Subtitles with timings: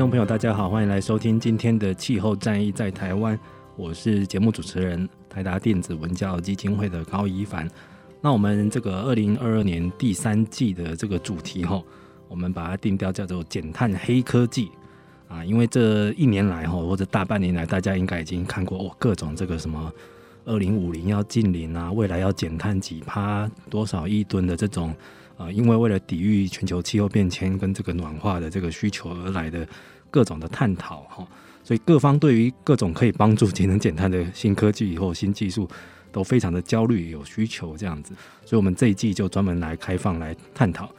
[0.00, 3.38] 众朋友，大家好，欢迎来收听今天的气候战役在台湾。
[3.76, 7.68] 我是节目主持人台达电子文教基金会的高一凡。
[8.22, 11.82] 那我们这个二零二二年第三季的这个主题哈，
[12.28, 14.70] 我们把它定调叫做减碳黑科技
[15.28, 19.92] 啊，因为这一年来哈，或者大半年来，大家应该已经看过哦，各种这个什么
[20.46, 24.94] 二零五零要净零啊，未来要减碳几趴多少亿吨的这种。
[25.40, 29.66] 啊，因为为了抵御全球气候变迁跟这个暖化的这个需求而来的
[30.10, 31.26] 各种的探讨哈，
[31.64, 35.66] 所以各方对于各种可以帮助节能减碳的新科技或新技术
[36.12, 38.12] 都非常的焦虑，有需求这样子，
[38.44, 40.92] 所以我们这一季就专门来开放来探讨，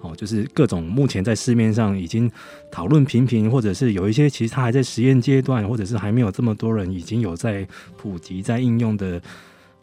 [0.00, 2.30] 哦，就是各种目前在市面上已经
[2.70, 9.20] 讨论频频，或者是有一些其实它还在实验阶段，或者是还没有这么多人已经有在普及在应用的。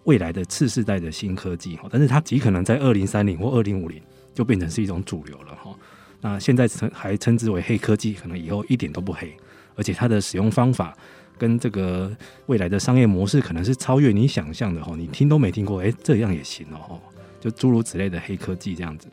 [0.05, 4.01] 未来的次世代的新科技哈，但是它极可能在二零三零或二零五零
[4.33, 5.75] 就变成是一种主流了哈。
[6.21, 9.35] 那现在称还称之为黑科技，可能以后一点都不黑，
[9.75, 10.95] 而且它的使用方法
[11.37, 14.95] 跟这个未来的商业模式可能是超越你想象的哈。
[14.95, 16.99] 你听都没听过，诶，这样也行哦，
[17.39, 19.07] 就诸如此类的黑科技这样子。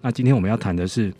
[0.00, 1.12] 那今天我们要谈的是，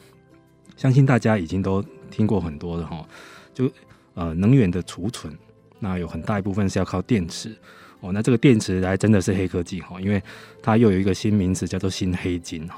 [0.77, 3.07] 相信大家已经都听过很多的哈，
[3.53, 3.71] 就
[4.15, 5.37] 呃能源的储存，
[5.81, 7.57] 那有很大一部分是要靠电池。
[8.01, 10.23] 哦，那这个电池还真的是黑科技哈，因为
[10.63, 12.69] 它又有一个新名词叫做新黑金，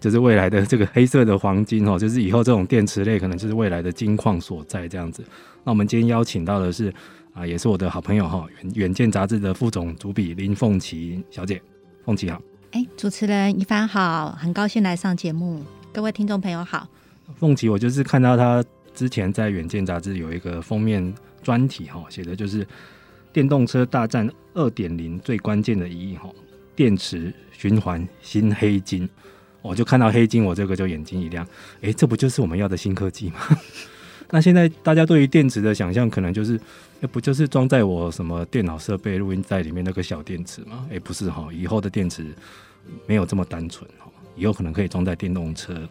[0.00, 5.24] 就是未来的这个黑色的黄金哦，就是以后这种电池类可能就是未来的金矿所在这样子。
[5.64, 6.94] 那我们今天邀请到的是
[7.34, 11.60] 啊，也是我的好朋友哈，远远见杂志的副总主笔林凤琪小姐，
[12.04, 12.40] 凤琪好。
[12.70, 15.60] 哎、欸，主持人一帆好，很高兴来上节目，
[15.92, 16.88] 各位听众朋友好。
[17.34, 18.64] 凤琪，我就是看到他
[18.94, 22.64] 之前在远见杂志有一个封面专题哈，写的就是。
[23.36, 26.26] 电动车大战二点零最关键的一役哈，
[26.74, 29.06] 电池循环新黑金，
[29.60, 31.46] 我就看到黑金，我这个就眼睛一亮，
[31.82, 33.40] 诶，这不就是我们要的新科技吗？
[34.32, 36.58] 那现在大家对于电池的想象，可能就是，
[37.02, 40.86] 诶，不就是装在我什么电脑设备、录音带里面那个小电池吗？
[40.88, 42.34] 诶，不是哈，以后的电池
[43.06, 45.86] 没有这么单纯哈，以后可能可以装在电动车，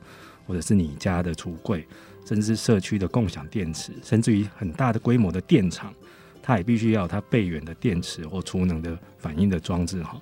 [0.47, 1.85] 或者是你家的橱柜，
[2.25, 5.93] 甚至社区的共享电池，甚至于很大的规模的电厂。
[6.47, 10.21] 它也必须要它备远的电池或储能的反应的装置哈。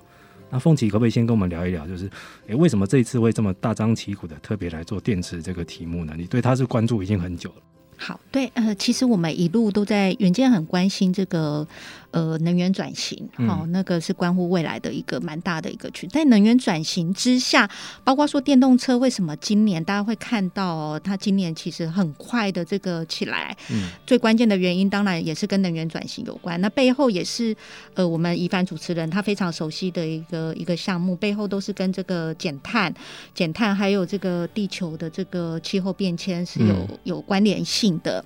[0.50, 2.10] 那凤琪可不可以先跟我们聊一聊，就是
[2.46, 6.14] 诶、为什么这一次会这么大张旗鼓的特别来做电池这个题目呢？
[6.16, 7.56] 你对它是关注已经很久了。
[7.96, 11.66] 好，对，呃，其实我们一路都在远见很关心这个。
[12.14, 16.06] 呃，能源转型，哦，那个是关乎未来的一个蛮大的一个区。
[16.06, 17.68] 在能源转型之下，
[18.04, 23.56] 包括说电动车，为什么今年大家会看到哦，它今年其实很快的这个起来？
[23.72, 26.60] 嗯，最关键的原因当然也是跟能源转型有关。
[26.60, 27.56] 那背后也是
[27.94, 32.94] 呃，我们一凡主持人他非常熟悉的一个一个项目，背后都是跟这个减碳、
[33.34, 38.24] 减碳还有这个地球的这个气候变迁是有有关联性的。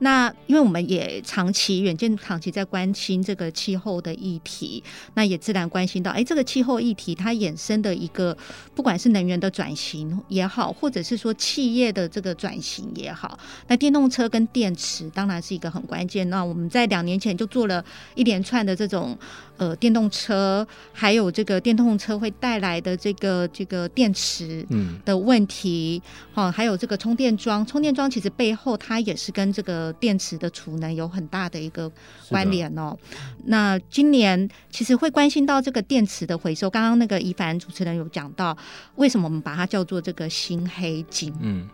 [0.00, 4.82] 那因为我们也长期远见长期在关心这个气候的议题，
[5.14, 8.36] 那也自然关心到，哎，这个气候议题它衍生的一个，
[8.74, 13.38] 不管是能源的转型也好，或者是说企业的这个转型也好，
[13.68, 16.28] 那电动车跟电池当然是一个很关键。
[16.28, 19.16] 那我们在两年前就做了一连串的这种。
[19.60, 24.66] 呃，电动车还有这个电动车会带来的这个这个电池
[25.04, 26.00] 的问题，
[26.32, 31.90] 哈、嗯，还有这个充电桩，充电桩其实背后它也是跟这个电池的储能有很大的一个
[32.28, 32.96] 关联哦。
[33.44, 38.56] 那今年其实会关心到这个电池的回收，刚刚那个怡凡主持人有讲到，
[38.96, 41.34] 为什么我们把它叫做这个新黑金？
[41.40, 41.68] 嗯。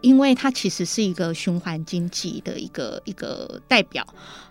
[0.00, 4.06] 因为它其实是一个循环经济的一个一个代表。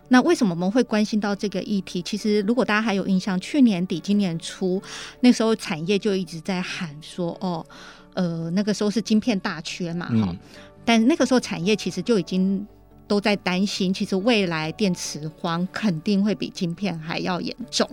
[0.09, 2.01] 那为什么我们会关心到这个议题？
[2.01, 4.83] 其实如果大家还有印象，去年底、今年初
[5.21, 7.65] 那时候产业就一直在喊说：“哦，
[8.13, 10.37] 呃，那个时候是晶片大缺嘛，哈、嗯。”
[10.83, 12.67] 但那个时候产业其实就已经
[13.07, 17.89] 都在担心，其实未来电池荒肯定会比晶片还要严重。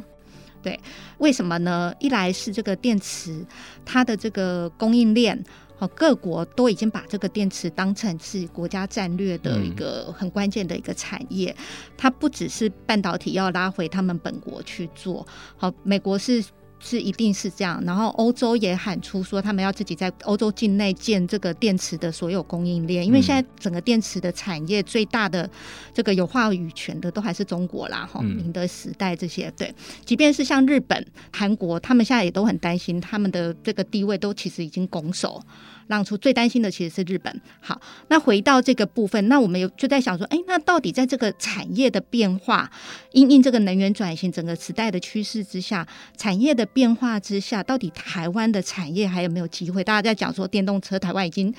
[0.62, 0.78] 对，
[1.18, 1.94] 为什么呢？
[2.00, 3.44] 一来是这个电池
[3.84, 5.42] 它的这个供应链。
[5.76, 11.64] 好，各国都已经把这个电池当成是国家战略的一个很关键的一个产业，嗯，
[11.96, 15.26] 它不只是半导体要拉回他们本国去做。
[15.56, 16.44] 好，美国是。
[16.84, 25.48] 是一定是这样，然后欧洲也喊出说他们要自己在欧洲境内建这个电池的所有供应链，因为现在整个电池的产业最大的
[25.94, 35.42] 这个有话语权的都还是中国啦，哈，宁德时代这些，对，即便是像日本、韩国，他们现在也都很担心他们的这个地位都其实已经拱手。
[35.86, 37.40] 让出最担心的其实是日本。
[37.60, 42.70] 好，那回到这个部分，那我们有就在想说，哎，那到底在这个产业的变化，
[43.12, 45.86] 因应这个能源转型整个时代的趋势之下，
[46.16, 49.84] 产业的变化之下，到底台湾的产业还有没有机会？
[49.84, 51.52] 大家在讲说电动车，台湾已经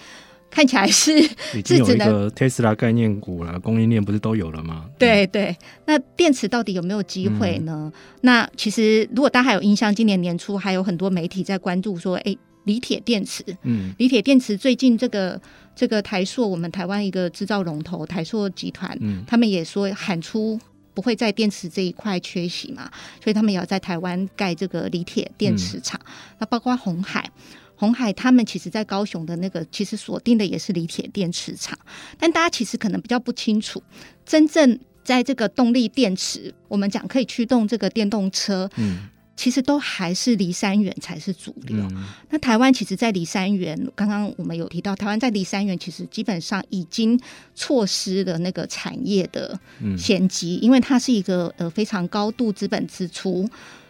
[0.50, 1.12] 看起来是
[1.54, 4.86] 已经有一个 Tesla 概念股了，供应链不是都有了吗？
[4.98, 5.56] 对对，
[5.86, 7.92] 那电池到底有没有机会呢？
[7.94, 12.36] 嗯、那其实如果大家还有印象，今年年初还有很多媒体在关注说，哎。
[12.65, 15.39] 锂铁电池，嗯，锂铁电池最近这个
[15.75, 20.59] 这个台塑，我们台湾一个制造龙头台塑集团，嗯，他们也说喊出
[20.94, 22.91] 不会在电池这一块缺席嘛，
[23.23, 26.00] 所以他们也要在台湾盖这个锂铁电池厂。
[26.06, 27.29] 嗯、那包括红海，
[27.75, 31.77] 红海他们其实在高雄的那个其实锁定的也是锂铁电池厂，
[32.17, 33.81] 但大家其实可能比较不清楚，
[34.25, 39.09] 真正在这个动力电池，我们讲可以驱动这个电动车，嗯。
[39.36, 41.78] 其实都还是离三元才是主流。
[41.92, 47.20] 嗯、那台湾其实，在离三元，刚刚我们有提到，台湾在离三元其实基本上已经
[47.54, 49.60] 错失了那个产业的
[49.98, 53.50] 先机，嗯、因为它是一个呃非常高度资本支出，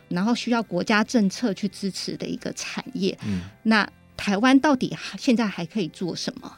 [0.10, 3.18] 然后需要国家政策去支持的一个产业。
[3.26, 3.88] 嗯、那
[4.18, 6.52] 台湾到底现在还可以做什么？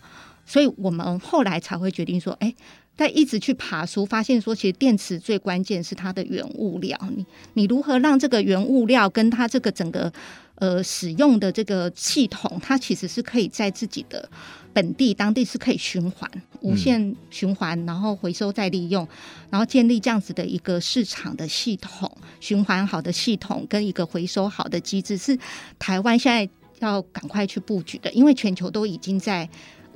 [0.46, 2.54] 所以我们后来才会决定说，哎。
[2.98, 7.00] 在一直去爬书，发现说，其实电池最关键是它的原物料。
[7.16, 10.12] 你你如何让这个原物料跟它这个整个
[10.56, 14.28] 呃使用的这个系统，它其实是可以在自己的
[14.74, 16.30] 本地当地是可以循环、
[16.62, 19.08] 无限循环，然后回收再利用，
[19.52, 25.38] 然后建立这样子的一个市场的系统，循环好的系统跟一个回收好的机制，是
[25.78, 29.48] 台湾现在要赶快去布局的，因为全球都已经在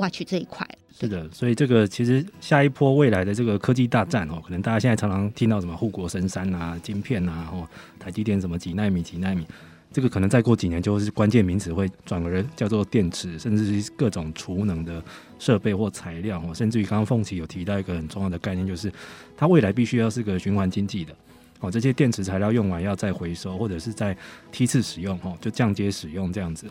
[0.01, 0.67] 挖取这一块。
[0.93, 7.65] 是的，所以这个其实下一波未来的这个科技大战哦，可能大家现在常常听到什么护国神山啊、晶片啊，哦，
[7.97, 9.43] 台积电什么几纳米几纳米，
[9.91, 15.01] 这个可能再过几年就是关键名词会转而叫做电池，甚至是各种储能的
[15.39, 18.91] 设备或材料哦，甚至于刚刚凤琪有提到一个很重要的概念，就是
[19.35, 21.15] 它未来必须要是个循环经济的
[21.61, 24.15] 哦，这些电池材料用完要再回收或者是再
[24.51, 26.67] 梯次使用哦，就降阶使用这样子。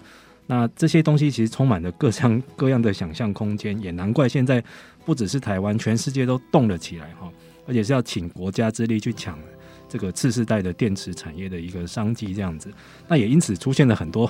[0.50, 4.61] 那这些东西其实充满了各项各样的想象空间，也难怪现在
[5.05, 7.31] 不只是台湾，全世界都动了起来哈，
[7.69, 9.38] 而且是要请国家之力去抢
[9.88, 12.69] 这个次世代的电池产业的一个商机这样子。
[13.06, 14.29] 那也因此出现了很多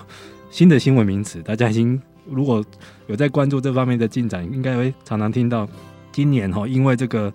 [0.50, 2.62] 新的新闻名词，大家已经如果
[3.06, 5.66] 有在关注这方面的进展，应该会常常听到。
[6.12, 7.32] 今年哈，因为这个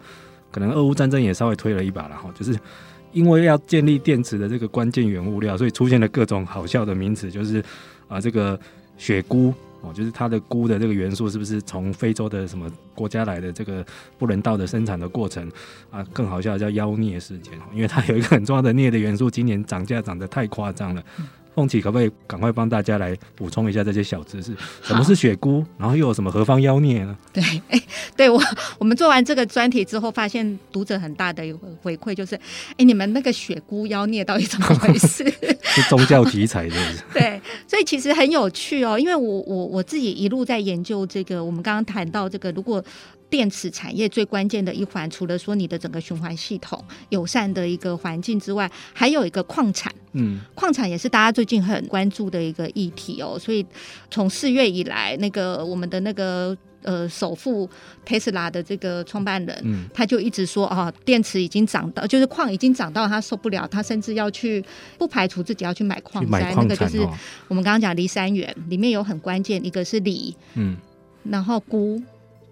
[0.52, 2.56] 可能俄乌战争也稍微推了一把了哈，就是
[3.14, 7.64] 因为要建立电池的这个关键原物料，所以出现了各种好笑的名词，就是。
[8.08, 8.60] 啊，这个
[8.98, 13.52] 雪菇哦，就是它的菇的这个元素，是不是从非洲的什么国家来的？
[13.52, 13.86] 这个
[14.18, 15.52] 不人道的生产的过程
[15.92, 21.04] 啊，更好笑叫妖孽事件，因为它有一个很重要的镍的元素，今年涨价涨得太夸张了。
[21.56, 24.54] 嗯凤琪可不可以赶快帮大家来补充一下这些小知识？
[24.84, 25.66] 什么是雪姑？
[25.78, 27.18] 然后又有什么何方妖孽呢？
[27.32, 27.82] 对， 哎，
[28.18, 28.42] 对我
[28.78, 31.42] 我们做完这个专题之后，发现读者很大的
[31.82, 32.36] 回馈就是，
[32.78, 35.24] 哎，你们那个雪姑妖孽到底怎么回事？
[35.64, 36.76] 是宗教题材的。
[37.14, 42.84] 对，所以其实很有趣哦，因为我我我自己一路在研究这个，我们刚刚谈到这个，如果。
[43.30, 49.94] 电池产业最关键的一环，除了说你的整个循环系统友善的一个环境之外，还有一个矿产。
[50.14, 53.38] 嗯，矿产也是大家最近很关注的一个议题哦。
[53.38, 53.66] 所以
[54.10, 57.70] 从四月以来，那个我们的那个呃首富
[58.06, 64.64] Tesla 的这个创办人，嗯，他就一直说啊，电池已经涨到，就是矿已经涨到他受不了，他甚至要去
[64.98, 66.56] 不排除自己要去买矿山。
[66.56, 67.00] 那个就是
[67.50, 70.78] 我们刚刚讲锂三元里面有很关键，一个是锂，嗯，
[71.24, 72.02] 然后鈷。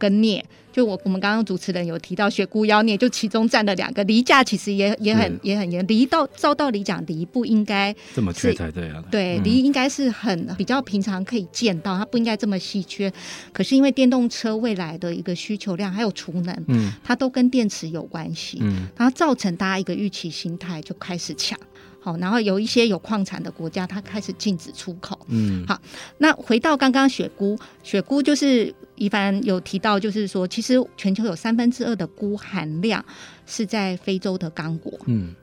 [0.03, 0.43] 跟镍。
[0.73, 5.85] 就我我们刚刚主持人有提到雪菇妖镍，就其中占了两个离价，其实也也很也很严。
[5.87, 9.03] 离到照道理讲，离不应该这么缺才对啊。
[9.11, 13.13] 对，锂应该是很比较平常可以见到，它不应该这么稀缺。
[13.51, 21.55] 可是因为电动车未来的一个需求量还有储能，嗯，它都跟电池有关系，嗯，然后造成大家一个预期心态就开始抢。
[22.03, 25.17] 好，然后有一些有矿产的国家，它开始禁止出口。
[25.29, 25.79] 嗯，好，
[26.17, 33.03] 那回到刚刚雪菇，雪菇就是一凡有提到，就是说，其实全球有三分之二的菇含量
[33.45, 34.99] 是在非洲的刚果。
[35.05, 35.33] 嗯。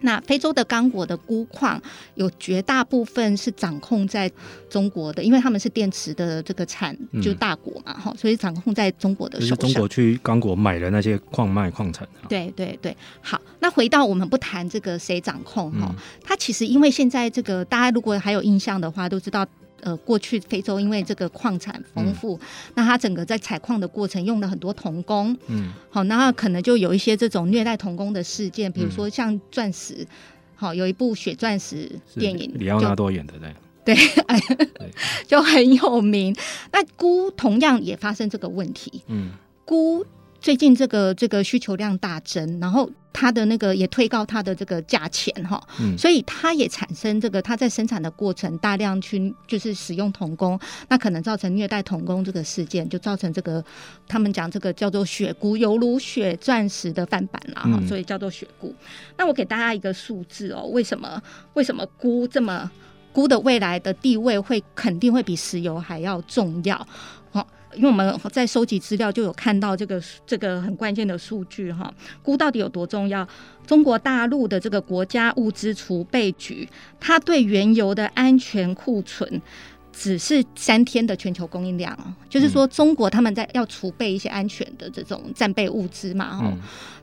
[0.00, 1.80] 那非洲的刚果的钴矿
[2.14, 4.30] 有绝大部分是掌控在
[4.70, 9.56] 中国的，因为他们是电池的这个产就大国嘛，哈、嗯，所以掌控在中国的手上。
[9.56, 12.06] 就是中国去刚果买的那些矿脉矿产。
[12.28, 19.46] 对对对，好，那回到我们不谈这个谁掌控哈，它其实因为现在这个大家如果还有印象的话，都知道。
[19.82, 22.40] 呃，过去非洲因为这个矿产丰富，嗯、
[22.74, 30.06] 那它整个在采矿的过程用了很多童工，嗯，好，那可能就有一些这种虐待童工的事件，比如说像钻石，
[30.54, 33.34] 好、嗯，有一部《血钻石》电影，里奥纳多演的，
[33.84, 33.94] 对，
[34.26, 34.90] 对，对。
[35.26, 36.34] 就很有名。
[36.72, 39.30] 那鈷同样也发生这个问题，嗯，
[39.66, 40.04] 鈷。
[40.40, 53.62] 最近这个这个需求量大增，然后它的那个也推高它的这个价钱哈，嗯、所以它也产生这个它在生产的过程大量去就是使用童工，那可能造成虐待童工这个事件，就造成这个
[54.06, 58.72] 他们讲这个叫做雪菇，犹如血钻石的翻版了哈，嗯、所以叫做雪菇。
[59.16, 61.20] 那我给大家一个数字哦，为什么
[61.54, 62.70] 为什么菇这么
[63.12, 66.86] 鈷的未来的地位会肯定会比石油还要重要？
[67.74, 73.26] 因为我们在收集资料，就有看到这个这个很关键的数据哈，钴到底有多重要？
[73.66, 79.40] 中国大陆的这个国家物资储备局，它对原油的安全库存
[79.92, 86.58] 只是三天的全球供应量，就是说中国他们在要储备一些安全的这种战备物资嘛哈，嗯、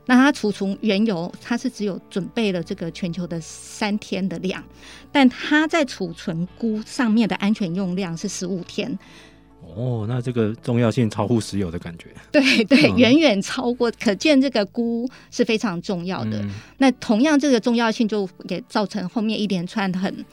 [0.06, 4.64] 那它储存原油，它是只有准备了这个全球的三天的量，
[5.12, 8.98] 但它在储存钴上面的安全用量是十五天。
[9.76, 12.06] 哦，那这个重要性超乎石油的感觉。
[12.32, 16.40] 对对，远远超过，嗯、可见这个钴是非常重要的。
[16.40, 20.24] 嗯、那同样，这个重要性就也造成后面一连串很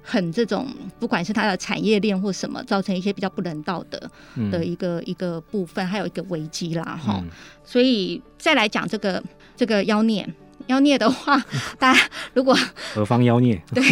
[0.00, 0.68] 很这种，
[1.00, 7.20] 不管是它的产业链或什么，造成一些比较不人道的、嗯、的一个一个部分，还有一个危机啦哈。
[7.22, 7.28] 嗯、
[7.64, 9.20] 所以再来讲这个
[9.56, 10.24] 这个妖镍。
[10.72, 11.36] 妖孽的话，
[11.78, 12.00] 大家
[12.32, 12.56] 如果
[12.94, 13.60] 何方妖孽？
[13.74, 13.84] 对，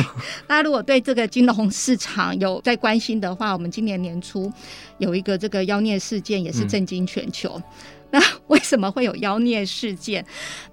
[0.46, 4.50] 大家如果对这个金融市场有在关心的话，我们今年年初
[4.96, 7.52] 有一个这个妖孽事件，也是震惊全球。
[7.56, 7.62] 嗯、
[8.12, 10.24] 那为什么会有妖孽事件？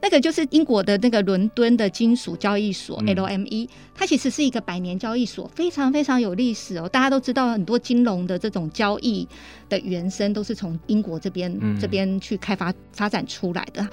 [0.01, 6.87] 那个就是英国的那个伦敦的金属交易所 LME，、嗯、它其实是一个百年交易所，非常非常有历史哦。
[6.87, 9.27] 大家都知道，很多金融的这种交易
[9.67, 13.85] 的原生都是从英国这边、嗯、这边去开发发展出来的。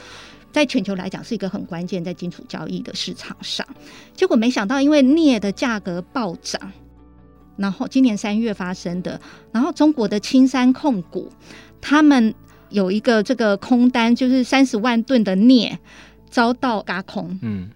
[0.54, 3.66] 在全球来讲是一个很关键，在金属交易的市场上，
[4.14, 6.70] 结果没想到因为镍的价格暴涨，
[7.56, 9.20] 然后今年三月发生的，
[9.50, 11.28] 然后中国的青山控股
[11.80, 12.32] 他们
[12.70, 15.76] 有一个这个空单，就是三十万吨的镍
[16.30, 17.68] 遭到轧空，嗯，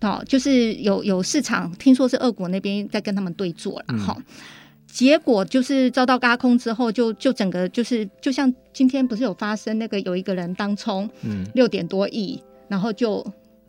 [0.00, 4.24] 哦，就是有有市场听说是俄国那边在跟他们对做了，哈、嗯。
[4.96, 13.22] 结果就是遭到嘎空之后就，就就整个就是，就像今天不是有发生那个有一个人当冲，嗯，六点多亿，然后就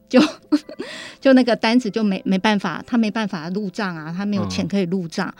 [0.08, 0.22] 就
[1.20, 5.28] 就那个单子就没没办法，他没办法入账啊，他没有钱可以入账。
[5.28, 5.34] 哦、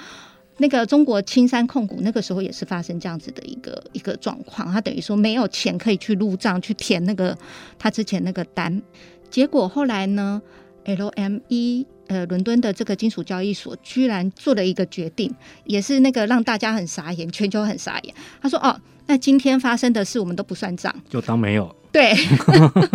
[0.58, 7.34] 那个中国青山控股那个时候也是发生这样子的一个一个状况，他等于说没有钱可以去入账去填那个
[7.80, 8.82] 他之前那个单，
[9.30, 10.42] 结果后来呢
[10.84, 11.86] ，LME。
[12.08, 15.34] 呃，伦敦的这个金属交易所居然做了一个决定，
[15.66, 18.16] 也是那个让大家很傻眼，全球很傻眼。
[18.42, 22.14] 他说：“哦，那今天发生的事我们都不算账，就当没有。”对，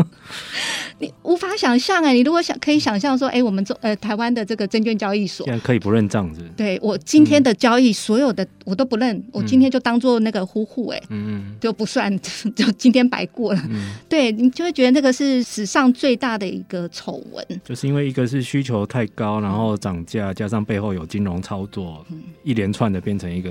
[1.00, 2.12] 你无法想象哎！
[2.12, 6.40] 你如果想可以想象说，哎，我们中呃台湾的这个证券交易所现在可以不认账子。
[6.56, 12.16] 对，我今天的交易所有的我都不认，嗯、我今天就当做那个呼呼哎，嗯，就不算，
[12.54, 13.60] 就今天白过了。
[13.70, 23.50] 嗯、对，你就会觉得那个是史上最大的一个丑闻，就是因为一个是需求太高，然后涨价，加上背后有金融操作，嗯、一连串的变成一个。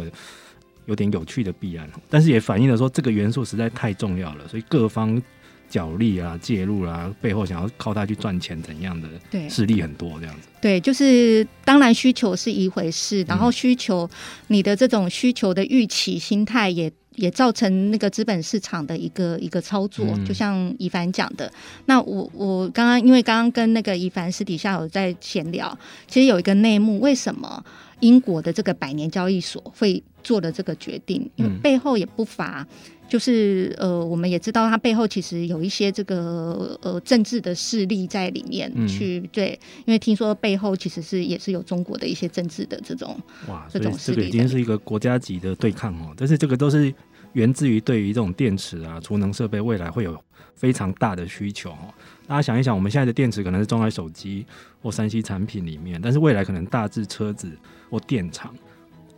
[0.92, 5.22] 有点有趣的弊案，但是也反映了说这个元素实在太重要了，所以各方
[5.70, 9.08] 角力啊、介入啊，背后想要靠它去赚钱怎样的
[9.50, 10.50] 势力很多这样子。
[10.62, 14.10] 对，就是当然需求是一回事，然后需求
[14.48, 21.50] 你的这种需求的预期心态也也造成那个资本市场的一个一个操作，就像以凡讲的。
[21.86, 27.64] 那我我刚刚因为刚刚跟那个以凡私底下有在闲聊，其实有一个内幕，为什么？
[28.02, 32.68] 英国的这个百年交易所会做的这个决定，因为背后也不乏。
[33.08, 46.14] 就是呃，我们也知道它背后其实有一些这个呃政治的势力在里面去、嗯、对，因为听说背后其实是也是有中国的一些政治的这种哇，这种这个已经是一个国家级的对抗哦。
[46.16, 46.92] 但是这个都是
[47.34, 50.22] 源自于对于这种电池啊、储能设备未来会有
[50.56, 51.94] 非常大的需求哦。
[52.28, 54.46] 大家想一想，我们现在的电池可能是装在手机
[54.82, 57.52] 或三 C 产品里面，但是未来可能大致车子
[57.90, 58.56] 或电厂。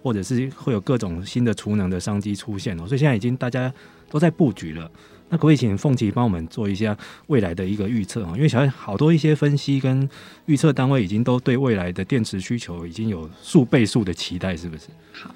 [0.04, 3.74] 或者是会有各种新的储能的商机出现哦，所以现在已经大家
[4.10, 4.92] 都在布局了。
[5.30, 6.94] 那可不可以请凤琪帮我们做一下
[7.28, 8.34] 未来的一个预测啊？
[8.36, 10.10] 因为想好多一些分析跟
[10.46, 14.88] 预测单位已经都对未来的电池需求已经有数倍数的期待，是不是？
[15.14, 15.34] 好，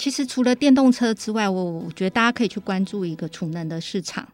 [0.00, 4.26] 其实除了电动车之外，我我觉得大家可以去关注一个储能的市场。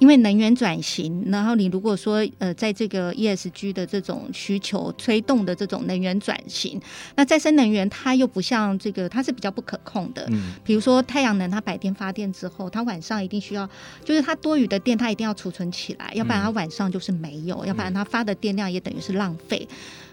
[0.00, 6.80] 因为能源转型，然后你如果说呃，在这个 ESG 的这种需求推动的这种能源转型，
[7.14, 10.26] 那再生能源它又不像这个，它是比较不可控的。
[10.30, 13.68] 嗯，比如说太阳能，它白天发电之后，它晚上一定需要，
[14.04, 19.68] 就是它多余的电，它一定要储存起来，要不然它晚上就是没有，要不然它发的电量也等于是浪费。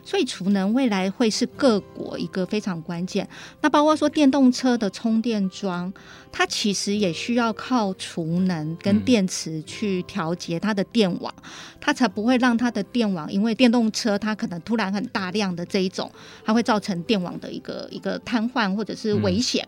[0.05, 3.27] 所以储能未来会是各国一个非常关键。
[3.59, 5.93] 那包括说电动车的充电桩，
[6.31, 11.33] 它其实也需要靠储能跟电池去调节它的电网，
[11.79, 16.11] 它才不会让它的电网因为电动车它可能突然很大量的这一种，
[16.43, 19.65] 它会造成电网的一个一个瘫痪或者是危险。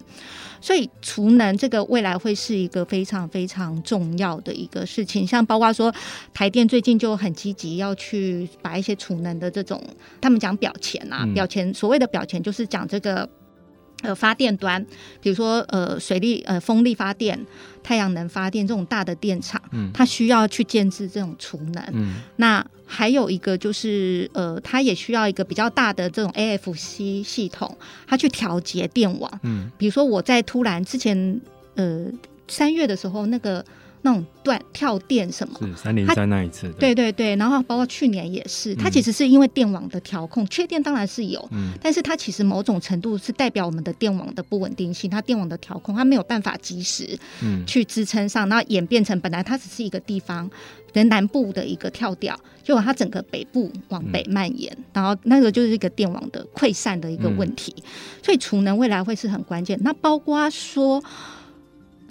[0.62, 5.94] 所以储能这个未来会是一个非常非常重要的一个事情，像包括说
[6.34, 9.82] 台电最近就很积极要去把一些储能的这种，
[10.20, 13.30] 他们讲表钱啊，表钱所谓的表钱就是讲这个
[14.01, 14.86] 呃发电端，
[15.22, 17.39] 比如说呃水力呃风力发电。
[17.82, 21.84] 太阳能发电这种大的电厂，嗯，它需要去建制这种储能。
[21.94, 27.75] 嗯，那还有一个就是，呃，它也需要一个比较大的这种 AFC 系统，
[28.06, 29.39] 它去调节电网。
[29.44, 31.41] 嗯，比如说我在突然之前，
[31.75, 32.06] 呃，
[32.48, 33.65] 三月的时候那个。
[34.01, 35.60] 那种断跳电什么？
[35.62, 36.70] 是三零三那一次。
[36.79, 50.50] 对对对，然后包括去年也是，它其实是因为电网的调控缺电当然是有，嗯，但是它其实某种程度是代表我们的电网的不稳定性，它电网的调控它没有办法及时嗯去支撑上，然后演变成本来它只是一个地方
[50.94, 57.75] 的南部的一个跳掉，结果它整个北部往北蔓延，然后那个就是一个电网的溃散的一个问题，
[58.24, 59.77] 所以储能未来会是很关键。
[59.84, 61.03] 那包括说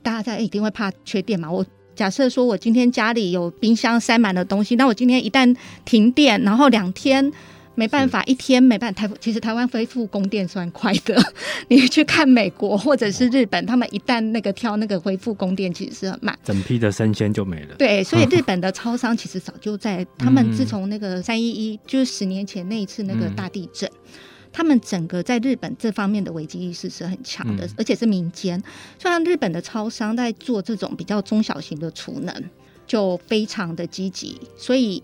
[0.02, 1.51] 大家在一定会怕缺电嘛？
[1.51, 1.64] 我
[1.98, 5.52] 假设说，我今天家里有冰箱塞满了东西，那我今天一旦
[5.84, 7.32] 停电，然后两天
[7.74, 11.20] 没办法，一天没办法，台其实台湾恢复供电算快的。
[11.66, 17.74] 你去看美国或者是日本，他们一旦那个挑那个恢复供电，其实是很慢，整批的生鲜就没了。
[17.76, 23.90] 对，所以日本的超商其实早就在，他们自从那个三一一，就是十年前那一次那个大地震。
[24.59, 28.61] 他们整个在日本这方面的危机意识是很强的，而且是民间。
[28.99, 32.35] 像日本的超商在做这种比较中小型的储能，
[32.85, 35.01] 就非常的积极，所以。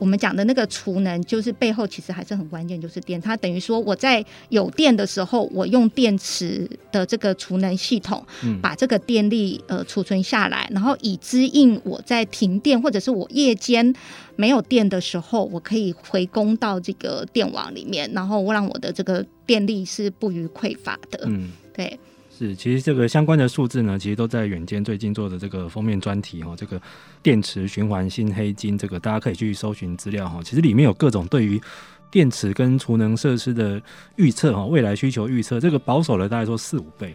[0.00, 3.20] 我们讲的那个储能，就是背后其实还是很关键，就是电。
[3.20, 8.26] 它等于说我在有电的时候，我用电池的这个储能系统，
[8.62, 13.94] 把这个电力呃储存下来，然后以支应我在停电或者是我夜间
[14.36, 21.20] 没有电的时候，我可以回供到这个电网里面，然后让我的这个电力是不予匮乏的。
[21.26, 22.00] 嗯，对。
[22.40, 26.80] 是，其实这个相关的数字呢，其实都在远见最近做的这个封面专题哈，这个
[27.22, 30.40] 电池循环新黑金，这个大家可以去搜寻资料哈。
[30.42, 31.60] 其实里面有各种对于
[32.10, 33.78] 电池跟储能设施的
[34.16, 37.14] 预测哈，未来需求预测，这个保守的大概说四五倍，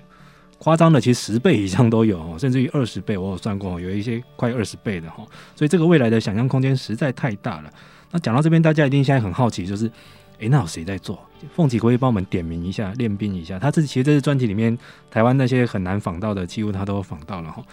[0.59, 5.25] 夸张的其实十倍以上都有哈，甚至于二十倍，我有算过，有一些快二十倍的哈。
[5.55, 7.73] 所以这个未来的想象空间实在太大了。
[8.11, 9.89] 那讲到这边，大家一定现在很好奇，就是。
[10.39, 11.19] 诶，那有谁在做？
[11.53, 13.59] 凤琪可以帮我们点名一下，练兵一下。
[13.59, 14.77] 他这其实这是专辑里面
[15.11, 17.63] 台湾那些很难仿到的，几乎他都仿到了哈。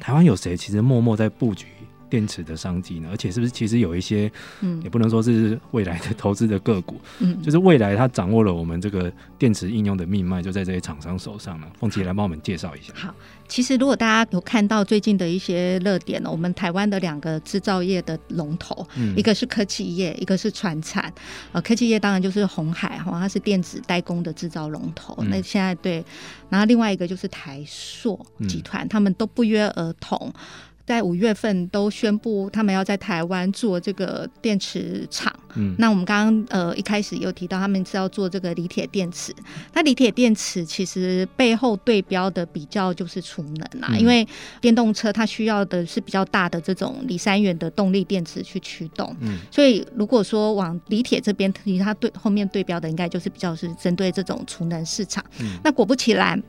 [0.00, 1.66] 台湾有谁其实默默在布局？
[2.10, 3.08] 电池的商机呢？
[3.10, 4.30] 而且是不是其实有一些，
[4.60, 11.66] 嗯，也不能说是未来的投资的个股，嗯，就是未来他掌握了我们这个电池应用的命脉，就在这些厂商手上了。
[11.80, 12.92] 凤琪来帮我们介绍一下。
[12.94, 13.14] 好，
[13.52, 21.12] 其实如果大家有看到最近的一些热点呢，我们台湾的两个制造业的龙头，嗯，一个是科技业，一个是船产。
[21.52, 25.14] 呃，科技业当然就是鸿海哈，它是电子代工的制造龙头。
[25.18, 26.02] 嗯，那现在对，
[26.48, 30.32] 然后另外一个就是台塑集团，嗯，他们都不约而同。
[30.86, 35.32] 在五月份都宣布他们要在台湾做这个电池厂。
[35.54, 39.34] 嗯，那我们刚刚呃一开始有提到他们是要做这个锂铁电池。
[39.74, 44.26] 那锂铁电池其实背后对标的比较就是储能啦，嗯、因为
[44.60, 49.14] 电动车它需要的是比较大的这种锂三元的动力电池去驱动。
[49.20, 55.22] 嗯，所以如果说往锂铁这边，其实它对后面对标的应该就是比较是针对这种储能市场。
[55.38, 56.42] 嗯，那果不其然。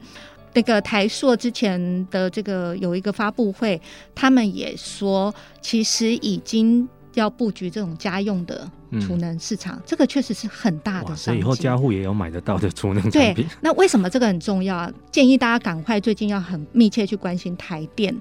[0.53, 3.81] 那个台硕之前的这个有一个发布会，
[4.13, 8.69] 他们也说，其实已经要布局这种家用的。
[9.01, 13.45] 储能市场，这个确实是很大的商机，所以以后家户也有买得到的储能产品。
[13.45, 14.91] 对，那为什么这个很重要？
[15.12, 18.15] 建议大家赶快最近要很密切去关心台电，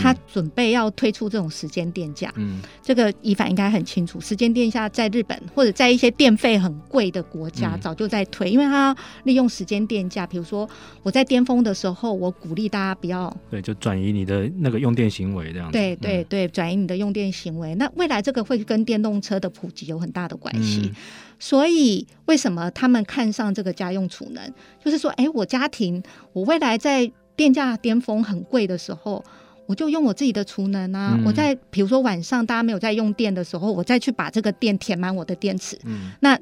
[0.00, 2.32] 他准备要推出这种时间电价。
[2.36, 10.68] 嗯，这个以凡应该很清楚，时间电价在日本或者在一些电费很贵的国家早就在推，因为他利用时间电价，比如说
[11.02, 15.72] 我在巅峰的时候，我鼓励大家不要对，就转移你的那个用电行为这样子。
[15.72, 17.74] 对对对，转移你的用电行为。
[17.74, 20.94] 那未来这个会跟电动车的普及有很大大的关系，嗯、
[21.38, 24.42] 所以为什么他们看上这个家用储能？
[24.84, 26.02] 就是说，哎、欸，我家庭
[26.32, 29.24] 我未来在电价巅峰很贵的时候，
[29.66, 31.14] 我就用我自己的储能啊。
[31.14, 35.78] 嗯、我在比如说晚上大家没有在用电的时候，我再去把这个电填满我的电池。
[35.84, 36.36] 嗯、那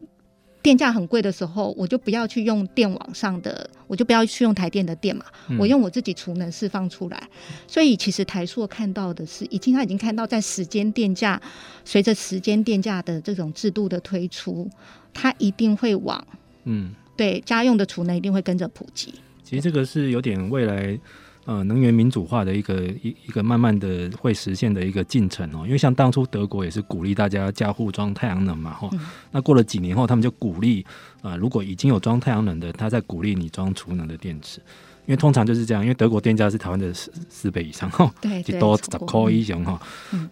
[0.66, 7.22] 电价很贵的时候，我就不要去用电网上的，我就不要去用台电的电嘛，嗯、我用我自己储能释放出来。
[7.68, 11.40] 所以其实台塑看到的是，已经他已经看到，在时间电价
[11.84, 14.68] 随着时间电价的这种制度的推出，
[15.14, 16.26] 它一定会往
[16.64, 19.14] 嗯，对家用的储能一定会跟着普及。
[19.44, 20.98] 其实这个是有点未来。
[21.46, 30.84] 呃，能源民主化的一个一一个慢慢的会实现的一个进程哦，因为像当初德国也是鼓励大家加户装太阳能嘛，哈、嗯，那过了几年后，他们就鼓励
[31.22, 34.60] 啊、呃，如果已经有装太阳能的，他再鼓励你装储能的电池。
[35.06, 39.80] 因为通常就是这样，因为德国电价是台湾的四四倍以上哈，对，多十块以上哈，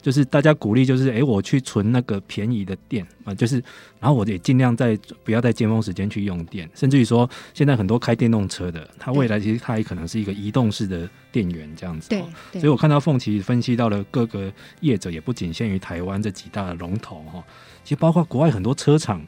[0.03, 3.63] 就是大家鼓励就是，哎、欸，我去存那个便宜的电啊，就是，
[4.01, 12.21] 然后我也尽量在不要在尖峰时间去用电，甚至于说，现在很多开电动车的，它未来其实它也可能是一个移动式的电源这样子，对，
[12.61, 17.43] 所以我看到凤琪分析到了各个业者，也不仅限于台湾这几大的龙头哈，
[17.85, 19.25] 其实包括国外很多车厂。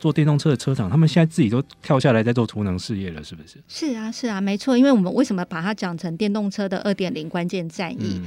[0.00, 3.58] 做电动车的车厂，他们现在自己都跳下来在做储能事业了，是不是？
[3.68, 4.76] 是啊，是啊，没错。
[4.76, 8.20] 因为我们为什么把它讲成电动车的二点零关键战役？
[8.20, 8.26] 嗯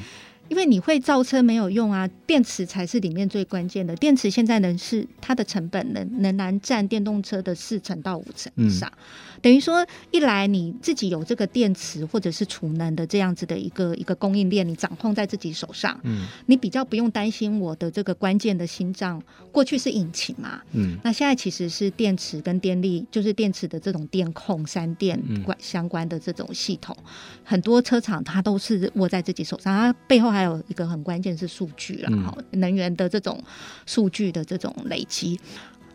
[0.49, 3.95] 因为你会造车没有用啊，电池才是里面最关键的。
[3.95, 19.21] 电池现在能是它的成本能仍然占电动车的四成到五成以上，嗯、等于说一来你自己有这个电池或者是储能的这样子的一个一个供应链，你掌控在自己手上，嗯，你比较不用担心我的这个关键的心脏。
[19.51, 27.06] 过去是引擎嘛，嗯，那现在其实是电池跟电力，就是电池的这种电控、三电关相关的这种系统，嗯、
[27.43, 33.41] 很多车厂它都是握在自己手上，它背后还有一个很关键是数据了，哈、嗯，能源的这种
[33.86, 35.39] 数据的这种累积。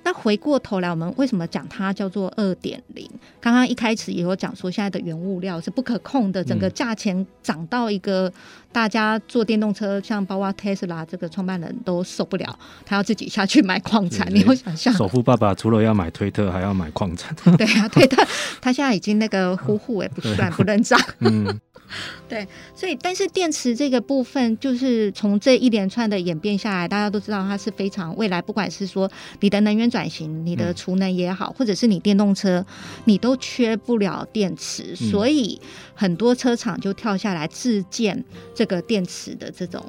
[0.04, 3.06] 那回过头来，我们为什么讲它叫做二点零？
[3.40, 8.32] 刚刚一开始也有讲说，现在的原物料是不可控的，整个价钱涨到一个
[8.72, 14.32] 大家坐电动车，像包括 Tesla 这个创办人都受不了，他要自己下去买矿产。
[14.32, 14.94] 你有想象？
[14.94, 17.34] 首富爸爸除了要买推特，还要买矿产。
[17.58, 18.26] 对啊，推特
[18.62, 20.98] 他现在已经那个呼呼也不算 不认账。
[21.18, 21.60] 嗯。
[22.28, 32.64] 对，所以但是电池这个部分，就是从这一连串的演变下来，大家都知道它是非常未来，不管是说你的能源转型、你的储能也好，或者是你电动车，
[33.06, 35.60] 你都缺不了电池，所以
[35.94, 38.22] 很多车厂就跳下来自建
[38.54, 39.84] 这个电池的这种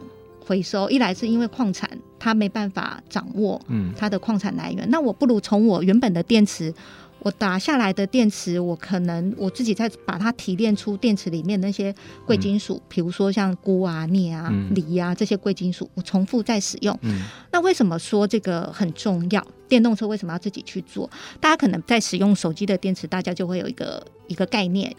[0.46, 0.90] 回收。
[0.90, 6.74] 一来是因为矿产它没办法掌握嗯它的矿产来源，那我不如从我原本的电池。
[7.22, 11.94] 我打下来的电池，我可能我自己再把它提炼出电池里面那些
[12.26, 16.98] 贵金属，嗯、比如说像钴啊、镍啊、锂啊这些贵金属，我重复再使用。
[17.02, 19.46] 嗯、那为什么说这个很重要？
[19.68, 21.10] 电动车为什么要自己去做？
[21.40, 24.96] 大家可能在使用手机的电池，大家就会有一个一个概念。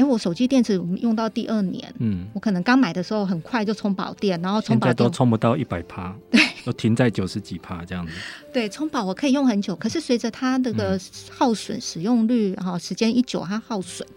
[0.00, 8.12] 哎，我手机电池用到第二年，嗯，我可能刚买的时候很快就充饱电，然后充饱电现在都充不到一百趴，对，都停在九十几趴这样子。
[8.50, 10.98] 对，充饱我可以用很久，可是随着它那个
[11.30, 14.08] 耗损使用率，哈、嗯时间一久，它耗损，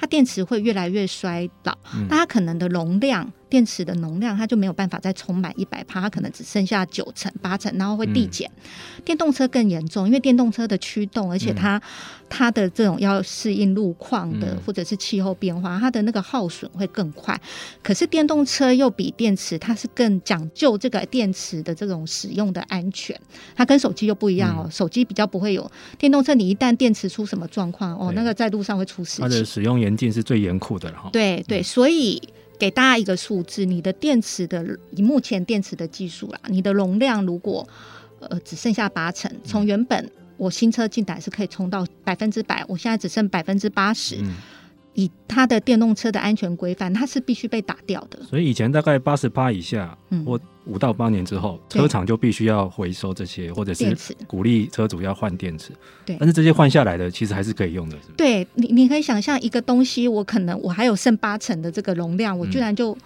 [0.00, 3.32] 它电池会越来越衰老，那它可能的容量。
[3.48, 8.50] 电池的容量，它就没有办法再充满一百帕，它可能只剩下九成、八成，然后会递减。
[8.56, 11.82] 嗯、电动车更严重，因为电动车的驱动，而且它、嗯、
[12.28, 17.40] 它的这种要适应路况的、嗯、或者是气候变化，它的那个耗损会更快。
[17.82, 23.18] 可是电动车又比电池，它是更讲究这个电池的这种使用的安全。
[23.56, 29.22] 它跟手机又不一样哦，嗯、手机比较不会有电动车，你一旦电池出什么状况哦，那个在路上会出事情。
[29.22, 31.10] 它的使用严禁是最严酷的了哈。
[31.12, 32.20] 对对，所以。
[32.58, 37.66] 给大家一个数字，你的电池的以目前电池的技术啦，你的容量如果
[38.18, 44.16] 呃只剩下八成，从原本我新车进来是可以充到百分之百，我现在只剩百分之八十。
[44.98, 48.20] 以它的电动车的安全规范，它是必须被打掉的。
[48.24, 55.70] 所以以前大概八十趴以下，嗯、或五到八年之后，车厂就必须要回收这些，或者是鼓励车主要换电池。
[56.04, 58.12] 对，但是这些换下来的其实还是可以用的，是不是？
[58.16, 62.98] 对，你你可以想象一个东西，我可能我还有剩八成的这个容量，我居然就、嗯、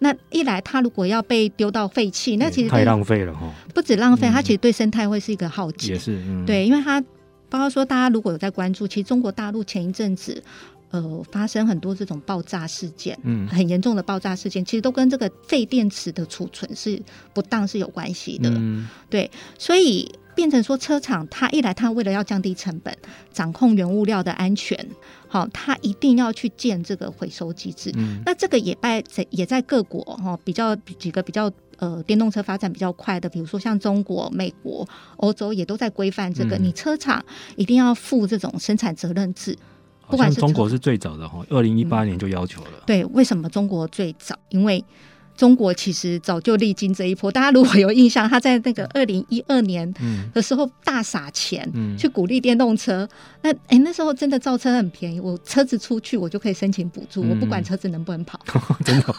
[0.00, 3.50] 那一来，它如果要被丢到废弃，那其实太浪费了哈。
[3.74, 5.94] 不止浪费，它其实对生态会是一个浩劫。
[5.94, 7.00] 也是，嗯、对，因为它
[7.48, 10.42] 包括说大家如果有在关注，其实中国大陆前一阵子。
[10.90, 17.00] 呃，发生很多这种爆炸事件，嗯，很严重的爆炸事件，其实都跟这个废电池的储存是
[17.34, 22.96] 不当是有关系的，嗯，对，所以变成说车厂它一来，它为了要降低成本，
[23.32, 24.78] 掌控原物料的安全，
[25.26, 27.92] 好，它一定要去建这个回收机制。
[27.96, 37.22] 嗯，那这个也在在也在各国哈比较几个比较呃电动车发展比较快的，比如说像中国、美国、欧洲也都在规范这个，嗯，你车厂
[37.56, 39.54] 一定要负这种生产责任制。
[40.10, 42.70] 不管是中国是最早的哈，二零一八年就要求了。
[42.74, 42.82] 嗯。
[42.86, 44.34] 对，为什么中国最早？
[44.48, 44.84] 因为
[45.36, 47.30] 中国其实早就历经这一波。
[47.30, 49.92] 大家如果有印象，他在那个二零一二年
[50.34, 53.04] 的时候大撒钱去鼓励电动车。
[53.04, 53.08] 嗯、
[53.42, 58.40] 那哎、欸，那时候真的造车很便宜，我车子出去我就可以申请补助，嗯、我不管车子能不能跑，
[58.84, 59.06] 真的，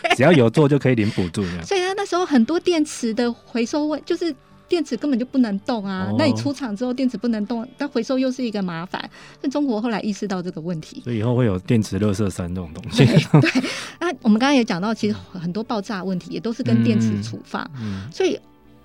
[0.00, 1.42] 对只要有做就可以领补助。
[1.64, 4.34] 所以他那时候很多电池的回收位就是。
[4.70, 6.06] 电池根本就不能动啊！
[6.08, 9.10] 哦、那你出厂之后，电池不能动，那回收又是一个麻烦。
[9.42, 13.04] 那中国后来意识到这个问题，所以以后会有电池垃圾山这种东西。
[13.04, 13.62] 对， 对，
[13.98, 17.68] 那我们刚刚也讲到，其实很多爆炸问题也都是跟电池处放。
[17.74, 18.38] 嗯嗯、所以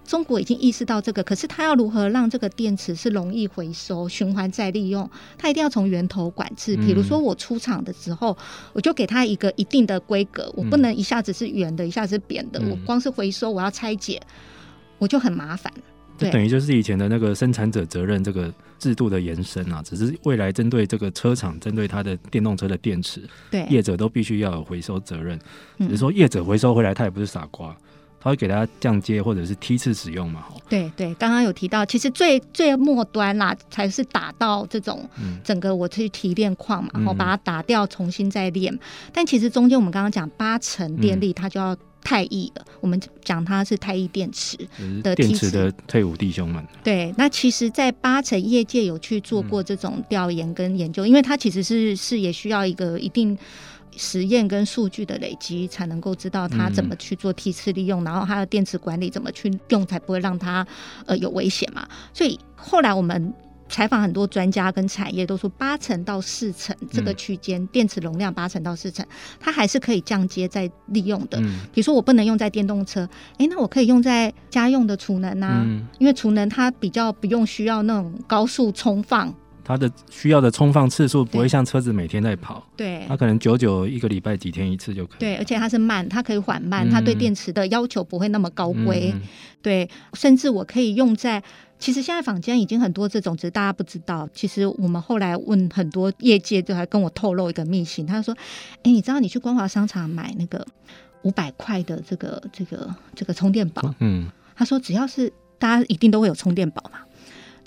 [0.03, 5.07] 中国已经意识到这个，可是它要如何让这个电池是容易回收、循环再利用？
[5.37, 6.75] 它一定要从源头管制。
[6.77, 8.35] 比如说我出厂的时候，
[8.73, 12.59] 我就给它一个一定的规格，我不能一下子是圆的，一下子是扁的。
[12.69, 14.19] 我光是回收，我要拆解。
[15.05, 15.71] 我就很麻烦，
[16.17, 25.39] 就等于就是以前的那个生产者责任这个制度的延伸啊，只是未来针对这个车厂，针对它的电动车的电池，对业者都必须要有回收责任。
[25.77, 27.77] 只是说业者回收回来，他也不是傻瓜，
[28.19, 30.45] 他会给他降阶或者是梯次使用嘛。
[30.67, 35.07] 对对，刚刚有提到，其实最最末端啦，才是打到这种
[35.43, 38.75] 整个我去提炼矿嘛，然后把它打掉，重新再炼。
[39.13, 41.77] 但其实中间我们刚刚讲八成电力，它就要。
[42.05, 44.55] 太易了，我们讲它是太易电池
[45.01, 46.63] 的电池的退伍弟兄们。
[46.83, 53.35] 对，那其实，在八成业界有去做过这种调研跟研究，嗯、因为它其实是是也需要一个一定
[53.97, 60.65] 实验跟数据的累积，才能够知道它怎么去做梯次利用，嗯、然后它的电池管理怎么去用，才不会让它
[61.07, 61.87] 呃有危险嘛。
[62.13, 63.33] 所以后来我们。
[63.75, 69.05] 采访很多专家跟产业都说，八成到四成这个区间，嗯、电池容量八成到四成，
[69.37, 71.37] 它还是可以降阶再利用的。
[71.41, 73.01] 嗯、比如说我不能用在电动车，
[73.33, 85.19] 哎、欸，那我可以用在家用的储能啊，嗯、因为储能它比较不用需要那种高速充放，它的需要的充放次数不会像车子每天在跑，对，它可能久久一个礼拜几天一次就可以。
[85.19, 89.11] 对，而且它是慢，它可以缓慢，嗯、它对电池的要求不会那么高规。
[89.13, 89.21] 嗯、
[89.61, 91.43] 对，甚至我可以用在。
[91.85, 94.27] 其实现在坊间已经很多这种，只是大家不知道。
[94.33, 98.03] 其实我们后来问很多业界，就还跟我透露一个秘辛。
[98.07, 98.35] 他说
[98.81, 100.65] ：“哎，你知道你去光华商场买那个
[101.21, 103.93] 五百块的这个这个这个充电宝？
[103.99, 106.97] 嗯，他说只要是大家一定都会有充电宝嘛，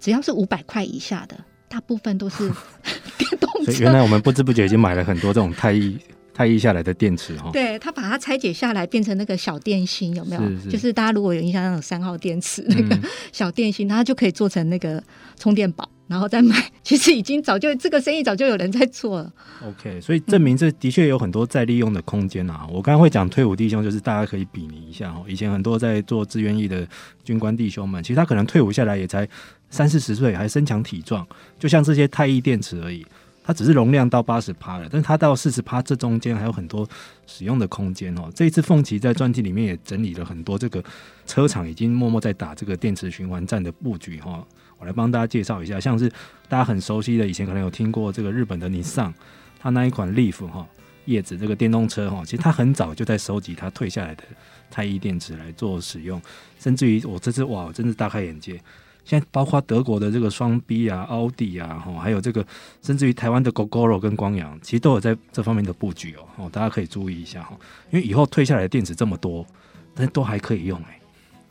[0.00, 2.38] 只要是五百块以下的，大部分都是
[3.18, 3.70] 电动车。
[3.70, 5.96] 所以原来我们不知不觉已经买了很多这种太液。”
[6.38, 10.42] 太液下来的电池哈，对，它把它拆解下来变成那个小电芯，有没有？
[10.42, 12.96] 是是就是大家如果有印象那种三号电池那个
[13.33, 15.03] 小电芯，它就可以做成那个
[15.37, 16.70] 充电宝，然后再买。
[16.85, 19.33] 其实已经早就这个生意早就有人在做了。
[19.66, 22.64] OK，所以证明这的确有很多再利用的空间啊。
[22.68, 25.24] 我刚刚会讲退伍弟兄，就是大家可以比拟一下哦。
[25.27, 26.87] 以前很多在做志愿役的
[27.24, 29.29] 军官弟兄们，其实他可能退伍下来也才
[29.70, 31.27] 三四十岁，还身强体壮，
[31.59, 33.05] 就像这些太液电池而已。
[33.48, 36.87] 它只是容量到八十趴了，但是它到四十趴这中间还有很多
[37.26, 38.30] 使用的空间哦。
[38.34, 40.84] 这一次凤琪在专辑里面也整理了很多这个
[41.24, 44.46] 车厂已经默默在打这个电池循环站的布局哈。
[44.76, 46.11] 我来帮大家介绍一下，像是
[46.46, 49.11] 大家很熟悉的，以前可能有听过这个日本的尼桑，
[49.58, 50.68] 它那一款 Leaf 哈
[51.06, 54.24] 叶子这个电动车哈，其实它很早就在收集它退下来的
[54.70, 56.20] 太液电池来做使用，
[56.58, 58.61] 甚至于我这次哇，真是大开眼界。
[59.09, 62.47] 现在包括德国的这个双 B 啊、奥迪啊，哈，还有这个
[62.83, 66.29] 甚至于台湾的 Gogoro 跟光阳，其实都有在这方面的布局哦。
[66.37, 67.57] 哦，大家可以注意一下哈，
[67.90, 69.47] 因为以后退下来的电池这么多，
[69.94, 71.01] 但都还可以用哎。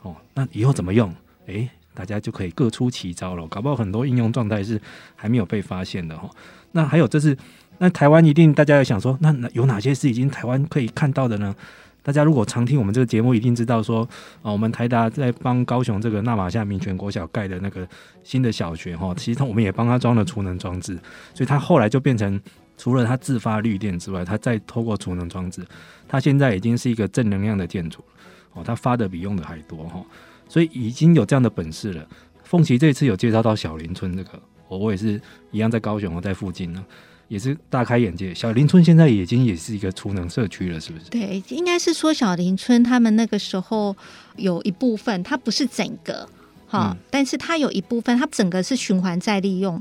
[0.02, 1.12] 哦，那以后怎么用？
[1.48, 3.44] 哎，大家就可以各出奇招了。
[3.48, 4.32] 搞不好很多应用？
[4.32, 4.80] 状态是
[5.16, 6.30] 还没有被发现的哈。
[6.70, 7.36] 那还有这是
[7.78, 11.52] 那台湾一定大家要想说，那有哪些是已经台湾可以看到的呢？
[12.02, 14.08] 大家如果常听我们这个节目，一定知道说，
[14.40, 17.86] 啊，我们台达在帮高雄这个纳玛夏民权国小盖的那个
[18.24, 20.98] 新的小学哈，其实我们也帮他装了储能装置，
[21.34, 22.40] 所以他后来就变成
[22.78, 25.62] 除了他自发绿电之外，他再透过储能装置，
[26.06, 28.02] 他现在已经是一个正能量的建筑
[28.54, 30.02] 哦，他发的比用的还多哈，
[30.48, 32.06] 所以已经有这样的本事了。
[32.44, 36.82] 凤琪这次有介绍到小林村这个，我我也是一样在高雄，我在附近呢。
[37.28, 41.10] 也是大开眼界，小林村现在已经也是一个储能社区了，是不是？
[41.10, 43.94] 对，应该是说小林村他们那个时候
[44.36, 46.28] 有一部分，它不是整个
[46.66, 49.80] 哈，嗯、但是它有一部分，它整个是循环再利用。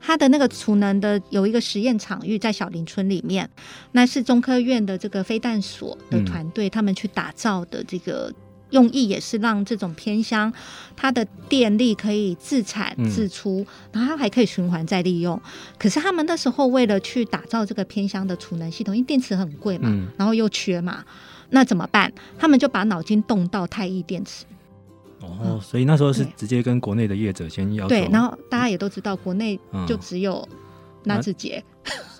[0.00, 3.48] 它的那个储能的有一个实验场域在小林村里面，
[3.92, 8.32] 那是中科院的这个飞弹所的团队、嗯、他们去打造的这个。
[8.70, 10.52] 用意也是让这种偏乡，
[10.96, 15.40] 它的电力可以自产自出，嗯、然后它还可以循环再利用。
[15.78, 21.04] 可是他们那时候为了去打造这个偏乡的储能系统，因为电池很贵嘛，嗯、然后又缺嘛，
[21.50, 22.12] 那怎么办？
[22.38, 24.44] 他们就把脑筋动到太易电池。
[25.20, 27.88] 哦，所以那时候是直接跟国内的业者先要求。
[27.88, 30.46] 对，然后大家也都知道，国内就只有
[31.04, 31.64] 纳智捷。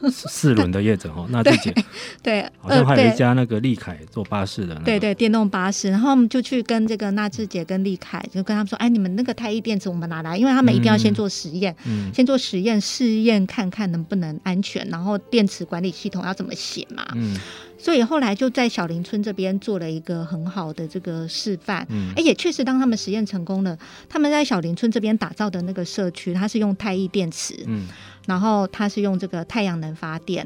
[0.00, 1.74] 嗯四轮的业者哈，那智捷
[2.22, 17.38] 对， 好像还有一家那个利凯做巴士的，对对，电动巴士，然后我们就去跟这个纳智捷跟利凯，就跟他们说，哎，你们那个太毅电池我们拿来，因为他们一定要先做实验，嗯，先做实验试验看看能不能安全，然后电池管理系统要怎么写嘛，嗯，
[17.78, 27.88] 所以后来就在小林村这边做了一个很好的这个示范，嗯，哎，也确实当他们实验成功了，他们在小林村这边打造的那个社区，它是用太毅电池，嗯。
[28.26, 30.44] 然后它是用这个太阳能发电，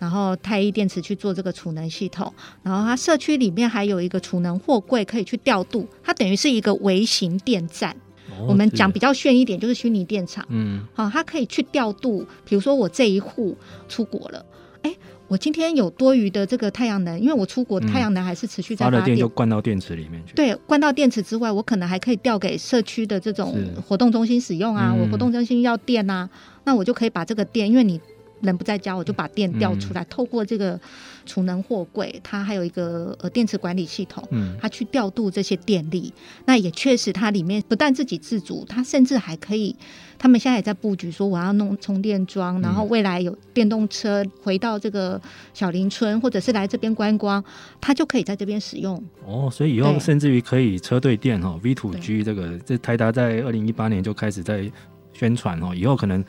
[0.00, 7.94] 然后太一电池去做这个储能系统，然后它社区里面还有一个储能货柜可以去调度，它等于是一个微型电站。
[8.32, 10.44] 哦、我们讲比较炫一点，就是虚拟电厂。
[10.48, 13.56] 嗯，好，它可以去调度，比如说我这一户
[13.88, 14.44] 出国了，
[14.82, 14.92] 哎。
[15.28, 20.32] 我今天有多余的这个太阳能，因为我出国，太阳能还是持续在发电，发电就灌到电池里面去。
[20.34, 23.54] 对，灌到电池之外，我可能还可以调给社区的这种
[23.86, 24.90] 活动中心使用啊。
[24.90, 26.26] 嗯、我活动中心要电啊，
[26.64, 28.00] 那我就可以把这个电，因为你。
[28.40, 30.78] 人不在家，我就把电调出来，嗯、透过这个
[31.26, 36.12] 储能货柜，它还有一个呃电池管理系统，嗯，它去调度这些电力。
[36.46, 39.74] 那也确实，它里面不但自给自足，它甚至还可以，
[40.18, 45.20] 他们现在也在布局，说我要弄充电桩，然后未来有电动车回到这个
[45.52, 47.42] 小林村，或者是来这边观光，
[47.80, 49.02] 它就可以在这边使用。
[49.26, 54.70] 哦，所以以后甚至于可以车队电哈，V to G 这个，这台达在二零一八年就开始在
[55.12, 56.24] 宣传哦，以后可能。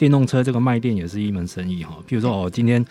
[0.00, 2.82] 电动车这个卖电也是一门生意哈，比如说我今天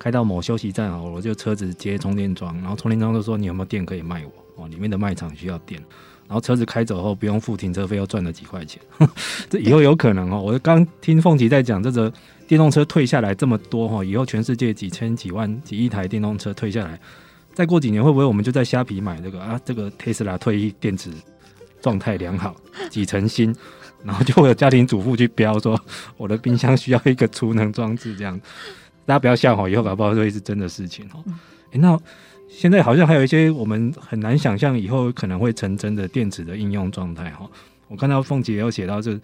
[0.00, 5.80] 开到某休息站啊，我就车子接充电桩，然后充电桩就说你有没有电可以卖我哦，里面的卖场需要电，
[6.26, 8.82] 然后车子开走后不用付停车费，又赚了几块钱，
[9.48, 10.42] 这以后有可能哦。
[10.42, 12.12] 我刚听凤琪在讲这个
[12.48, 16.98] 电动车退下来这么多哈，以后全世界几千几万几亿台电动车退下来，
[17.54, 19.60] 再过几年会不会我们就在虾皮买这个啊？
[19.64, 21.10] 这个特斯拉退役电池
[21.80, 22.56] 状态良好，
[22.90, 23.54] 几成新。
[24.04, 25.80] 然后就会有家庭主妇去标说，
[26.16, 28.40] 我的冰箱需要一个储能装置，这样
[29.04, 31.24] 大家不要笑话，以后搞不好会是真的事情哦。
[31.72, 31.98] 诶，那
[32.48, 37.48] 现在好像还有一些我们很难想象以后可能会成真的电子的应用状态哈。
[37.88, 39.18] 我看到凤姐也有写到这。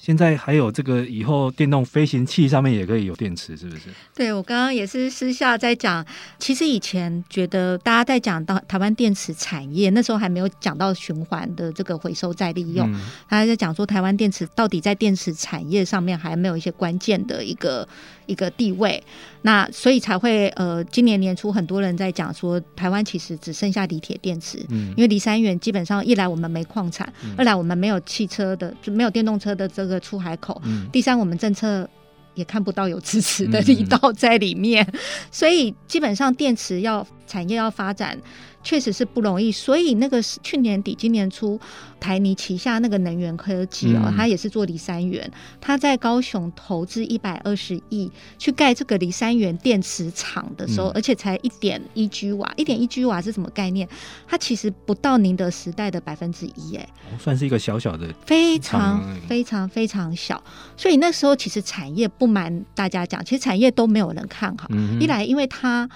[0.00, 3.82] 现在还有这个，以后电动飞行器上面也可以有电池，是不是？
[4.14, 6.04] 对，我刚刚也是私下在讲，
[6.38, 12.90] 其实以前觉得大家在讲到台湾电池产业，那时候还没有讲到循环的这个回收再利用，
[13.28, 17.86] 他还在讲说台湾电池到底在电池产业上面还没有一些关键的一个
[18.24, 19.04] 一个地位，
[19.42, 29.89] 那所以才会呃，今年年初很多人在讲说，台湾其实只剩下锂铁电池，嗯，因为离三元基本上一来我们没矿产，二来我们没有汽车的就没有电动车的这个。
[29.90, 31.86] 个出海口，第三，我们政策
[32.34, 34.86] 也看不到有支持的力道在里面，
[35.30, 38.16] 所以基本上电池要产业要发展。
[38.62, 41.58] 确实是不容易，所以那个是去年底、今年初，
[41.98, 53.88] 台泥旗下那个能源科技哦，它、嗯、也是做锂三元，它在高雄投资一百二十亿去盖这个锂三元电池厂的时候，嗯、而且才一点一 G 瓦，一点一 G 瓦是什么概念？
[54.26, 60.42] 它其实不到宁德时代的百分之一，哎，算是一个小小的，非常非常非常小。
[60.76, 65.88] 所以那时候其实产业不瞒大家讲，其实产业都没有人看好，嗯、一来因为它。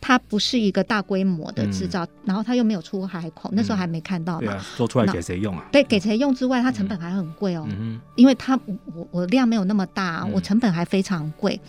[0.00, 4.56] 它不是一个大规模的制造，嗯、然后它又没有出海口，那时候还没看到嘛。
[4.76, 5.66] 做出来给谁用啊？
[5.72, 7.66] 对，给谁用之外，它成本还很贵哦。
[7.68, 8.58] 嗯，因为它
[8.94, 11.60] 我我量没有那么大，我成本还非常贵。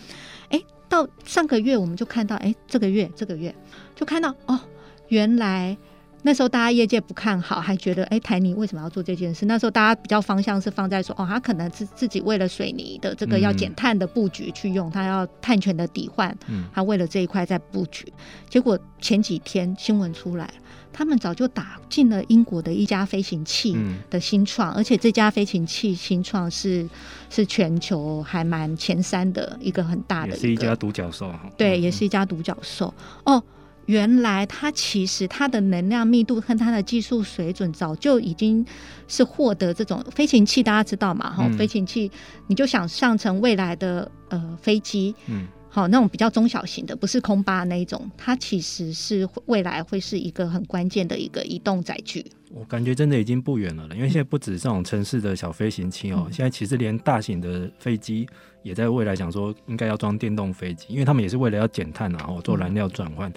[0.50, 3.54] 哎、嗯，到上个月我们就看到，哎，这个月这个月
[3.96, 4.60] 就看到哦，
[5.08, 5.76] 原来
[6.22, 9.46] 那时候大家业界不看好，还觉得哎，台泥为什么要做这件事？
[9.46, 16.36] 那时候大家比较方向是放在说，哦，他可能是自己为了水泥的这个要减碳的布局去用，他要碳权的抵换，
[16.72, 18.12] 他为了这一块在布局。
[18.48, 20.52] 结果前几天新闻出来，
[20.92, 23.76] 他们早就打进了英国的一家飞行器
[24.10, 26.88] 的新创，而且这家飞行器新创是
[27.30, 31.32] 是全球还蛮前三的一个很大的，也是一家独角兽。
[31.56, 32.92] 对，也是一家独角兽
[33.24, 33.42] 哦。
[33.88, 38.64] 原来它其实它的能量密度和它的技术水准早就已经
[39.06, 41.30] 是获得这种飞行器，大家知道嘛？
[41.30, 42.10] 哈、嗯，飞行器
[42.48, 52.22] 你就想象成未来的呃飞机，嗯，好那种比较中小型的，不是空巴那一种，它其实是未来会是一个很关键的一个移动载具。
[52.50, 58.28] 我感觉真的已经不远了，因为现在不止这种城市的小飞行器哦，嗯、现在其实连大型的飞机
[58.62, 63.30] 也在未来想说应该要装电动飞机，因为他们也是为了要减碳然后做燃料转换。
[63.30, 63.34] 嗯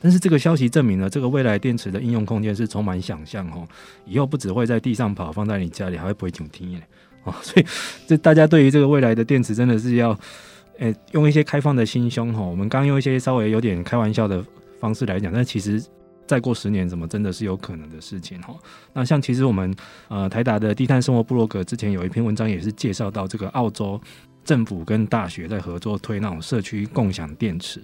[0.00, 3.68] 但是这个消息证明了，这个未来电池的应用空间是充满想象哦。
[4.06, 6.82] 以后不只会在地上跑，放在你家里还会不会停停耶
[7.24, 7.34] 哦。
[7.42, 7.66] 所以
[8.06, 10.18] 这大家对于这个未来的电池真的是要，
[10.78, 12.40] 诶用一些开放的心胸哈。
[12.40, 14.42] 我们刚用一些稍微有点开玩笑的
[14.80, 15.84] 方式来讲，但其实
[16.26, 18.54] 再过十年，怎么真的是有可能的事情哈。
[18.94, 19.74] 那像其实我们
[20.08, 24.00] 呃台达的低碳生活部落格之前有一篇文章也是介绍到这个澳洲。
[24.44, 27.80] 政府跟大学在合作推那种社区共享电池，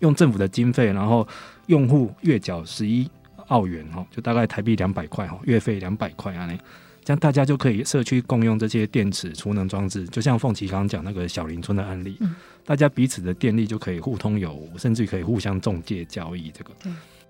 [0.00, 1.26] 用政府的经费，然后
[1.66, 3.08] 用户月缴十一
[3.48, 6.56] 澳元哈，就大概台币两百块哈，月费两百块啊，那
[7.04, 12.18] 这样大家就可以社区共用这些电池储能装置，就像凤琪刚刚讲那个小林村的案例，
[12.64, 16.50] 大家彼此的电力就可以互通有无，甚至可以互相中介交易。
[16.50, 16.70] 这个，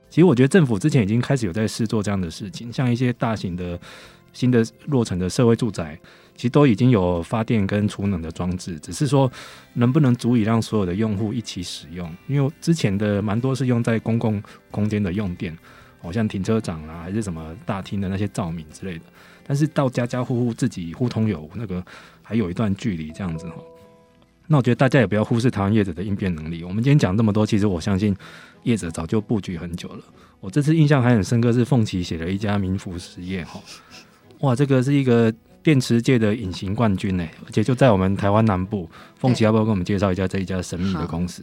[0.08, 3.78] 其实我觉得政府之前已经开始有在试做这样的事情，像一些大型的
[4.32, 5.98] 新的落成的社会住宅。
[6.36, 9.30] 其实都已经有发电跟储能的装置，只是说
[9.72, 12.14] 能不能足以让所有的用户一起使用？
[12.28, 15.56] 因为之前的蛮多是用在公共空间的用电，
[15.98, 19.04] 好像停车场啊，还是什么大厅的那些照明之类的。
[19.46, 21.82] 但是到家家户户自己互通有，那个
[22.22, 23.54] 还有一段距离这样子哈。
[24.46, 26.62] 那我觉得大家也不要忽视台湾业者的应变能力。
[26.62, 28.14] 我们今天讲这么多，其实我相信
[28.64, 30.04] 业者早就布局很久了。
[30.40, 33.58] 我这次印象还很深刻，是凤琪写了一家民福实业哈，
[34.40, 35.32] 哇，这个是一个。
[35.66, 38.88] 电池界的隐形冠军呢，而且就在我们台湾南部。
[39.18, 41.42] 凤琪要不要跟我们介绍一下这一家神秘的公司？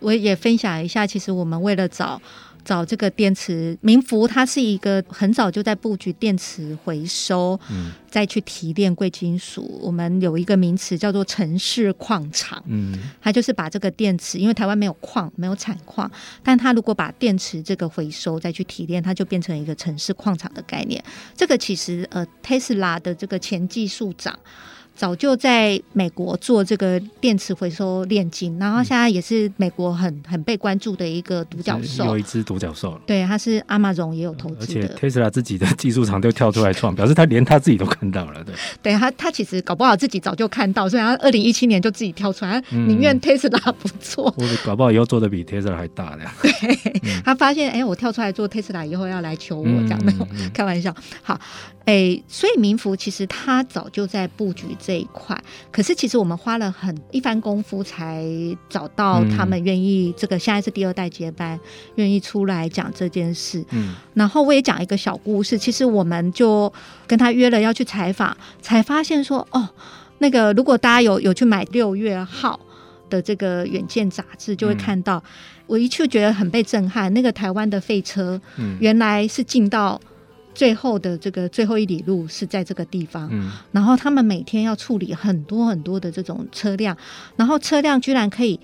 [0.00, 2.20] 我也分享一下，其实我们为了找。
[2.64, 9.78] 找这个电池，明福它是一个很早就在布局电池回收，嗯，再去提炼贵金属。
[9.82, 16.10] 我们有一个名词叫做城市矿场，嗯，它就是把这个电池，因为台湾没有矿，没有产矿，
[16.42, 21.02] 但它如果把电池这个回收再去提炼，它就变成一个城市矿场的概念。
[21.36, 24.38] 这个其实呃，特斯拉的这个前技术长。
[24.94, 32.04] 早就在美国做这个电池回收炼金，然后现在也是美国很很被关注的一个独角兽。
[32.04, 34.62] 有一只独角兽，对，它是 Amazon 也有投资的。
[34.62, 38.44] 而且 Tesla 自己的技术厂都跳出来创，表示他连他自己都看到了。
[38.44, 44.30] 对，对他他其实搞不好自己早就看到，所以他二零一七年就自己跳出来，宁愿 Tesla 不做。
[44.30, 46.24] 或者搞不好以后做的比 Tesla 还大呢。
[46.40, 50.12] 对，他发现哎，我跳出来做 Tesla 以后要来求我这样的，
[50.54, 50.94] 开玩笑。
[51.22, 51.38] 好。
[51.86, 55.38] 哎、欸，所以民福其实他早就在布局这一块，
[55.70, 58.24] 可是其实我们花了很一番功夫才
[58.70, 61.60] 找到他们愿意这个现在是第二代接班，
[61.96, 63.62] 愿意出来讲这件事。
[63.70, 66.72] 嗯，然后我也讲一个小故事，其实我们就
[67.06, 69.68] 跟他约了要去采访，才发现说哦，
[70.20, 72.58] 那个如果大家有有去买六月号
[73.10, 75.30] 的这个远见杂志，就会看到、嗯、
[75.66, 80.00] 我一去觉得很被震撼，那个台湾的废车，嗯原来是进到。
[80.54, 86.96] 最后的这个最后一里路是在这个地方，嗯，然后他们每天要处理很多很多的这种车辆，
[87.36, 88.58] 然后车辆居然可以，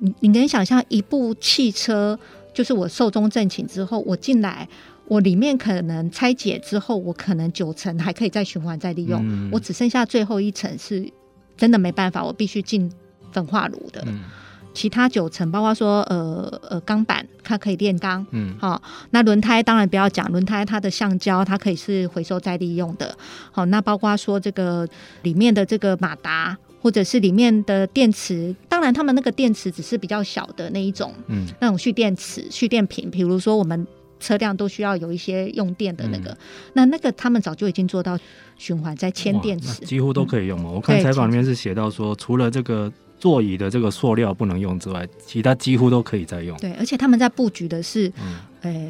[0.00, 2.18] 你你能想象一部汽车，
[2.52, 4.68] 就是我寿终正寝之后，我进来，
[5.06, 11.08] 我里面可能拆解之后，我可能九成还可以再循环再利用，嗯，我只剩下最后一层是
[11.56, 12.90] 真的没办法，我必须进
[13.30, 14.02] 焚化炉的。
[14.06, 14.20] 嗯
[14.76, 23.16] 其他九层，包括说呃呃钢板，它可以炼钢，嗯，好、哦，那轮胎当然不要讲，轮胎它的橡胶它可以是回收再利用的，
[23.52, 24.86] 好、哦，那包括说这个
[25.22, 33.86] 里面的这个马达，或者是里面的电池，当然他们那个电池只是比较小的那一种，嗯，那种蓄电池、蓄电瓶，比如说我们
[34.20, 36.38] 车辆都需要有一些用电的那个，嗯、
[36.74, 38.18] 那那个他们早就已经做到
[38.58, 40.68] 循环在铅电池，几乎都可以用嘛。
[40.68, 42.92] 嗯、我看采访里面是写到说，除了这个。
[43.18, 46.56] 座椅的这个塑料不能用之外，其他几乎都可以再用。
[46.58, 48.36] 对，而且他们在布局的是，嗯，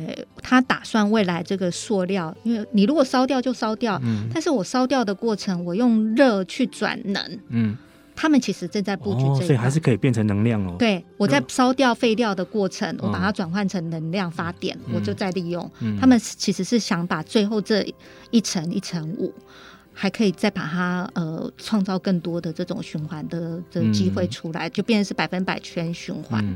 [0.06, 7.76] 呃，他打算未来这个塑料，因为你如果烧掉就烧掉，嗯，但是我烧掉的过程，我用热去转能，嗯，
[8.16, 10.74] 他们其实正在布局所以还是可以变成能量哦。
[10.78, 15.70] 对，我在烧掉废料的过程，嗯、我把它转换成能量发电，嗯、我就再利用。
[15.80, 17.86] 嗯、他们其实是想把最后这
[18.30, 19.32] 一层一层五，
[19.98, 26.44] 还可以再把它呃创造更多的这种循环的的机会出来，嗯、就变成是百分百全循环。
[26.44, 26.54] 嗯。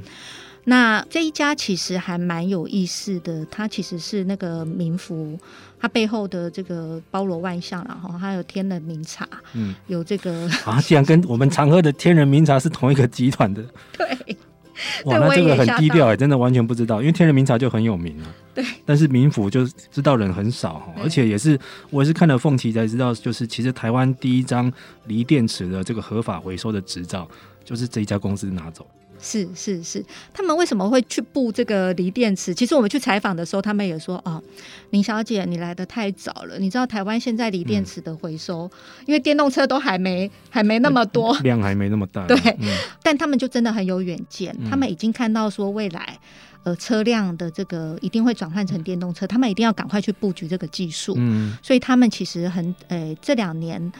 [0.64, 5.38] 那这一家其实还蛮有意思的，它其实是那个民福，
[5.80, 13.64] 它背后的这个包罗万象，然后还有天人茗茶，嗯，有这个啊，竟然跟我们常喝的天人茗茶是同一个集团的，
[13.96, 14.36] 对，
[15.06, 18.16] 哇，那这个很低调哎，真的完全不知道，因为天人名茶就很有名。
[18.22, 21.58] 啊， 对，但是民府就知道人很少哈，而且也是
[21.90, 24.72] 我也是看了凤岐才知道，就是其实台湾第一张
[25.06, 27.28] 锂电池的这个合法回收的执照，
[27.64, 28.86] 就是这一家公司拿走。
[29.22, 32.54] 是是是，他们为什么会去布这个锂电池？
[32.54, 34.42] 其实我们去采访的时候，他们也说哦，
[34.90, 36.58] 林小姐你来的太早了。
[36.58, 42.26] 你知道台湾现在锂电池的回收，嗯、因为电动车都还没还没那么多 量，还没那么大。
[42.26, 42.68] 对，嗯、
[43.02, 46.18] 但他们就真的很有远见，他们已经看到说未来
[46.62, 51.14] 呃车辆的这个一定会转换成电动车，他们一定要赶快去布局这个技术。
[51.18, 53.92] 嗯，所以他们其实很呃这两年。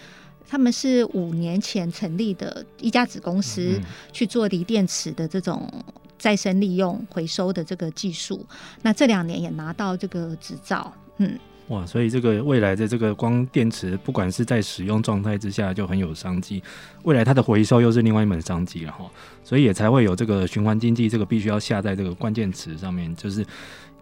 [0.51, 3.81] 他们是五年前成立的一家子公司，
[4.13, 5.71] 去做锂电池的这种
[6.19, 8.45] 再生利用、回收的这个技术。
[8.83, 11.39] 那这两年也拿到这个执照，嗯，
[11.69, 16.61] 哇，所以这个未来的这个光电池，不管是在使用状态之下就很有商机，
[17.05, 19.09] 未来它的回收又是另外一门商机了哈。
[19.45, 23.15] 所以也才会有这个循环经济，这个必须要下在这个关键词上面。
[23.15, 23.47] 就是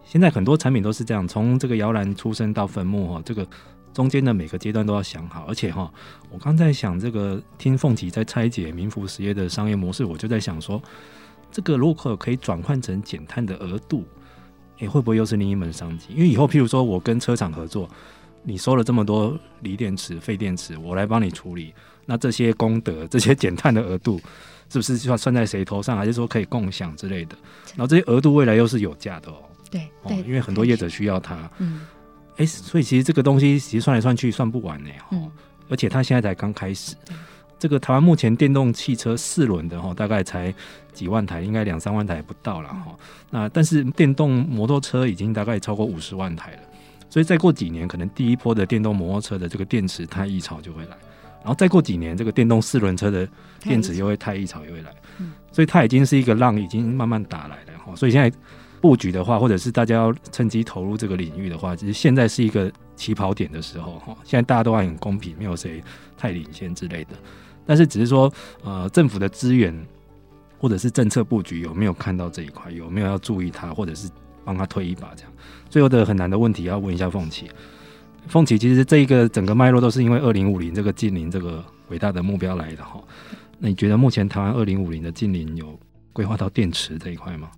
[0.03, 3.47] 现在很多产品都是这样，从这个摇篮出生到坟墓哈，这个。
[3.93, 5.91] 中间的每个阶段都要想好，而且哈，
[6.31, 10.81] 我刚在想这个听凤岐在拆解民福实业的商业模式，我就在想说，
[11.51, 14.05] 这个如果可以转换成减碳的额度，
[14.77, 16.07] 诶、欸，会不会又是另一门商机？
[16.13, 17.89] 因为以后譬如说我跟车厂合作，
[18.43, 21.73] 你收了这么多锂电池、废电池，我来帮你处理，
[22.05, 24.17] 那这些功德、这些减碳的额度，
[24.69, 27.35] 是不是就要算在谁头上，还是说可以共享之类的？
[27.75, 31.81] 然后这些额度未来又是有价的哦，对，对，因为很多业者需要它，嗯。
[32.39, 35.29] 哎，所以其实这个东西其实算来算去算不完呢，嗯，
[35.69, 36.95] 而且它现在才刚开始。
[37.59, 40.53] 这个台湾目前电动汽车四轮的哈，大概才
[40.93, 42.95] 几万台，应该两三万台不到了哈。
[43.29, 46.59] 那但是电动摩托车已经大概超过五十万台了，
[47.09, 50.97] 所以再过几年，可能第一波的电动摩托车的这个电池太异潮就会来，
[51.41, 53.27] 然后再过几年，这个电动四轮车的
[53.59, 54.95] 电池又会太异潮又会来，
[55.51, 57.93] 所以它已经是一个浪，已经慢慢打来了哈。
[57.97, 58.33] 所以现在。
[58.81, 64.15] 布局的话，或者是大家要趁机投入这个领域的话，其实现在是一个起跑点的时候哈。
[64.23, 65.83] 现在大家都还很公平，没有谁
[66.17, 67.11] 太领先之类的。
[67.65, 68.31] 但是只是说，
[68.63, 69.75] 呃，政府的资源
[70.57, 74.09] 或者是政策布局有没有看到这一块，有没有要注意它，或者是
[74.43, 75.31] 帮他推一把这样。
[75.69, 77.47] 最后的很难的问题要问一下凤岐。
[78.27, 83.01] 凤岐其实这一个整个脉络都是因为二零五零这个净零这个伟大的目标来的哈。
[83.59, 85.79] 那你觉得目前台湾二零五零的净零有
[86.11, 87.49] 规划到电池这一块吗？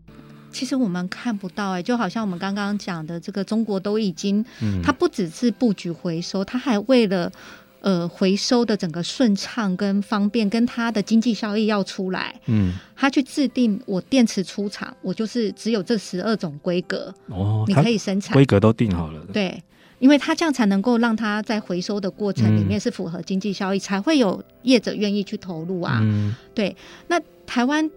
[0.52, 4.46] 其实我们看不到哎、欸，就好像我们刚刚讲的，这个中国都已经，
[4.84, 7.32] 它不只是布局回收，它还为了
[7.80, 19.64] 呃回收的整个顺畅跟方便，跟它的经济效益要出来，嗯，它去制定我电池出厂，我就是只有这十二种规格哦，你可以生产，规格都定好了，对，
[20.00, 26.76] 因为它这样才能够让它在回收的过程里面是符合经济效益，才会有业者愿意去投入啊，嗯，对，
[27.08, 27.90] 那台湾。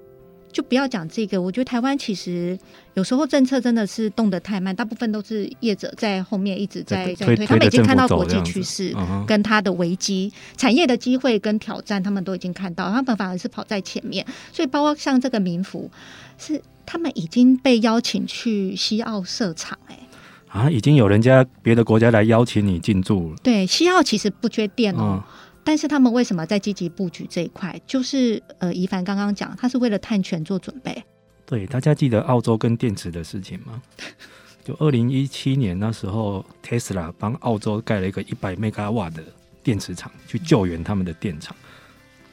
[0.55, 2.57] 就不要讲这个，我觉得台湾其实
[2.95, 8.95] 有时候政策真的是动得太慢，大部分都是业者在后面一直在在推，他们已经看到国际趋势
[9.27, 14.25] 跟它的危机、产业的机会跟挑战，他们都已经看到，他们反而是跑在前面。
[14.53, 15.91] 所以包括像这个民福，
[16.39, 19.99] 是他们已经被邀请去西澳设厂，哎，
[20.47, 23.37] 啊，已经有人家别的国家来邀请你进驻了。
[23.43, 25.21] 对，西澳其实不缺电哦。
[25.65, 27.81] 但是他们为什么在积极布局这一块？
[27.87, 31.03] 就是呃，宜凡刚刚讲，他是为了碳权做准备。
[31.47, 33.83] 对，大家记得澳洲跟电池的事情吗？
[34.65, 39.23] 就二零一七年那时候，Tesla 帮澳洲盖了一个一百 mega 瓦的
[39.62, 41.55] 电池厂，去救援他们的电厂，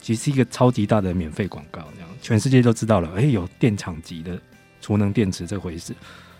[0.01, 3.11] 其实是一个超级大的免费广告，这样全世界都知道了。
[3.17, 4.39] 哎，有电厂级的
[4.79, 5.93] 储能电池这回事，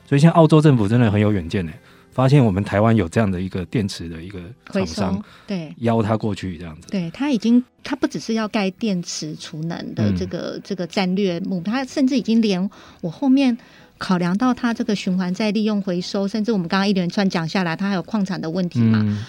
[0.08, 1.74] 所以现在澳洲政府真的很有远见呢。
[2.12, 6.88] 发现我们台湾有这样的一个电池的一个厂商，对，邀他过去这样子。
[6.90, 12.70] 对，他已经，他不只是要盖电池储能的这个、嗯、这个战略目标，他甚至已经连
[13.02, 13.58] 我后面
[13.98, 19.00] 考量到他这个循环再利用回收，甚至我们刚刚一连串讲下来，他还有矿产的问题嘛。
[19.04, 19.26] 嗯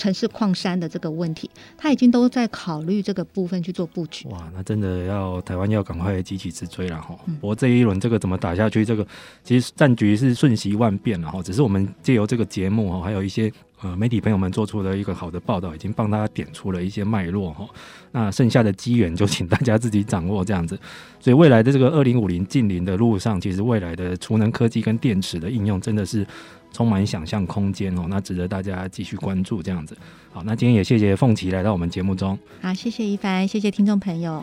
[0.00, 4.26] 城市矿山的这个问题，他已经都在考虑这个部分去做布局。
[4.28, 7.14] 哇，那真的要台湾要赶快急起直追了哈！
[7.38, 8.82] 不过这一轮这个怎么打下去？
[8.82, 9.06] 这个
[9.44, 11.42] 其实战局是瞬息万变了哈。
[11.42, 17.68] 只是我们借由这个节目哈，还有一些呃媒体朋友们做出了一个好的报道，已经帮大家点出了一些脉络哈。
[18.10, 20.80] 那剩下的机缘就请大家自己掌握这样子。
[21.20, 26.26] 所以未来的这个二零五零近零的路上，其实未来的储能科技跟电池的应用真的是。
[26.72, 29.62] 充满想象空间哦，那值得大家继续关注。
[29.62, 29.96] 这样子，
[30.32, 32.38] 好，那今天也谢谢凤琪来到我们节目中。
[32.62, 34.42] 好，谢谢一凡，谢谢听众朋友。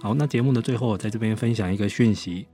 [0.00, 2.46] 好，那节目的最后，在这边分享一个讯息。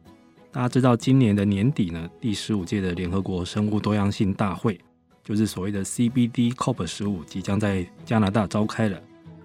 [0.51, 4.79] 大家知道，今年的年底呢，第十五届的联合国生物多样性大会，
[5.25, 9.01] 就是所谓的 CBD COP 十五，即将在加拿大召开了。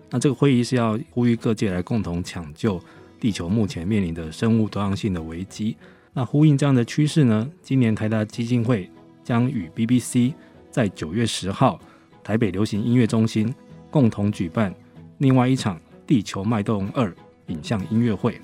[0.09, 2.81] 那这个会议是要呼吁各界来共同抢救
[3.19, 5.75] 地球目前面临的生物多样性的危机。
[6.17, 8.89] 那呼应这样的趋势呢，今年台达基金会
[9.23, 10.33] 将与 BBC
[10.71, 11.79] 在九月十号
[12.23, 13.53] 台北流行音乐中心
[13.91, 14.73] 共同举办
[15.19, 15.75] 另外一场
[16.07, 17.07] 《地球脉动二》
[17.53, 18.41] 影像音乐会。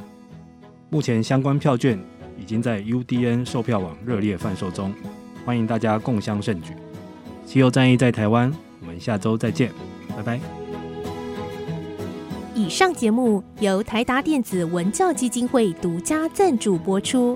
[0.91, 1.99] 目前相关票券
[2.39, 4.93] 已经在 UDN 售票网热烈贩售中，
[5.43, 6.73] 欢迎大家共襄盛举。
[7.43, 9.71] 西游战役在台湾，我们下周再见，
[10.15, 10.39] 拜拜。
[12.53, 17.35] 以上节目由台达电子文教基金会独家赞助播出。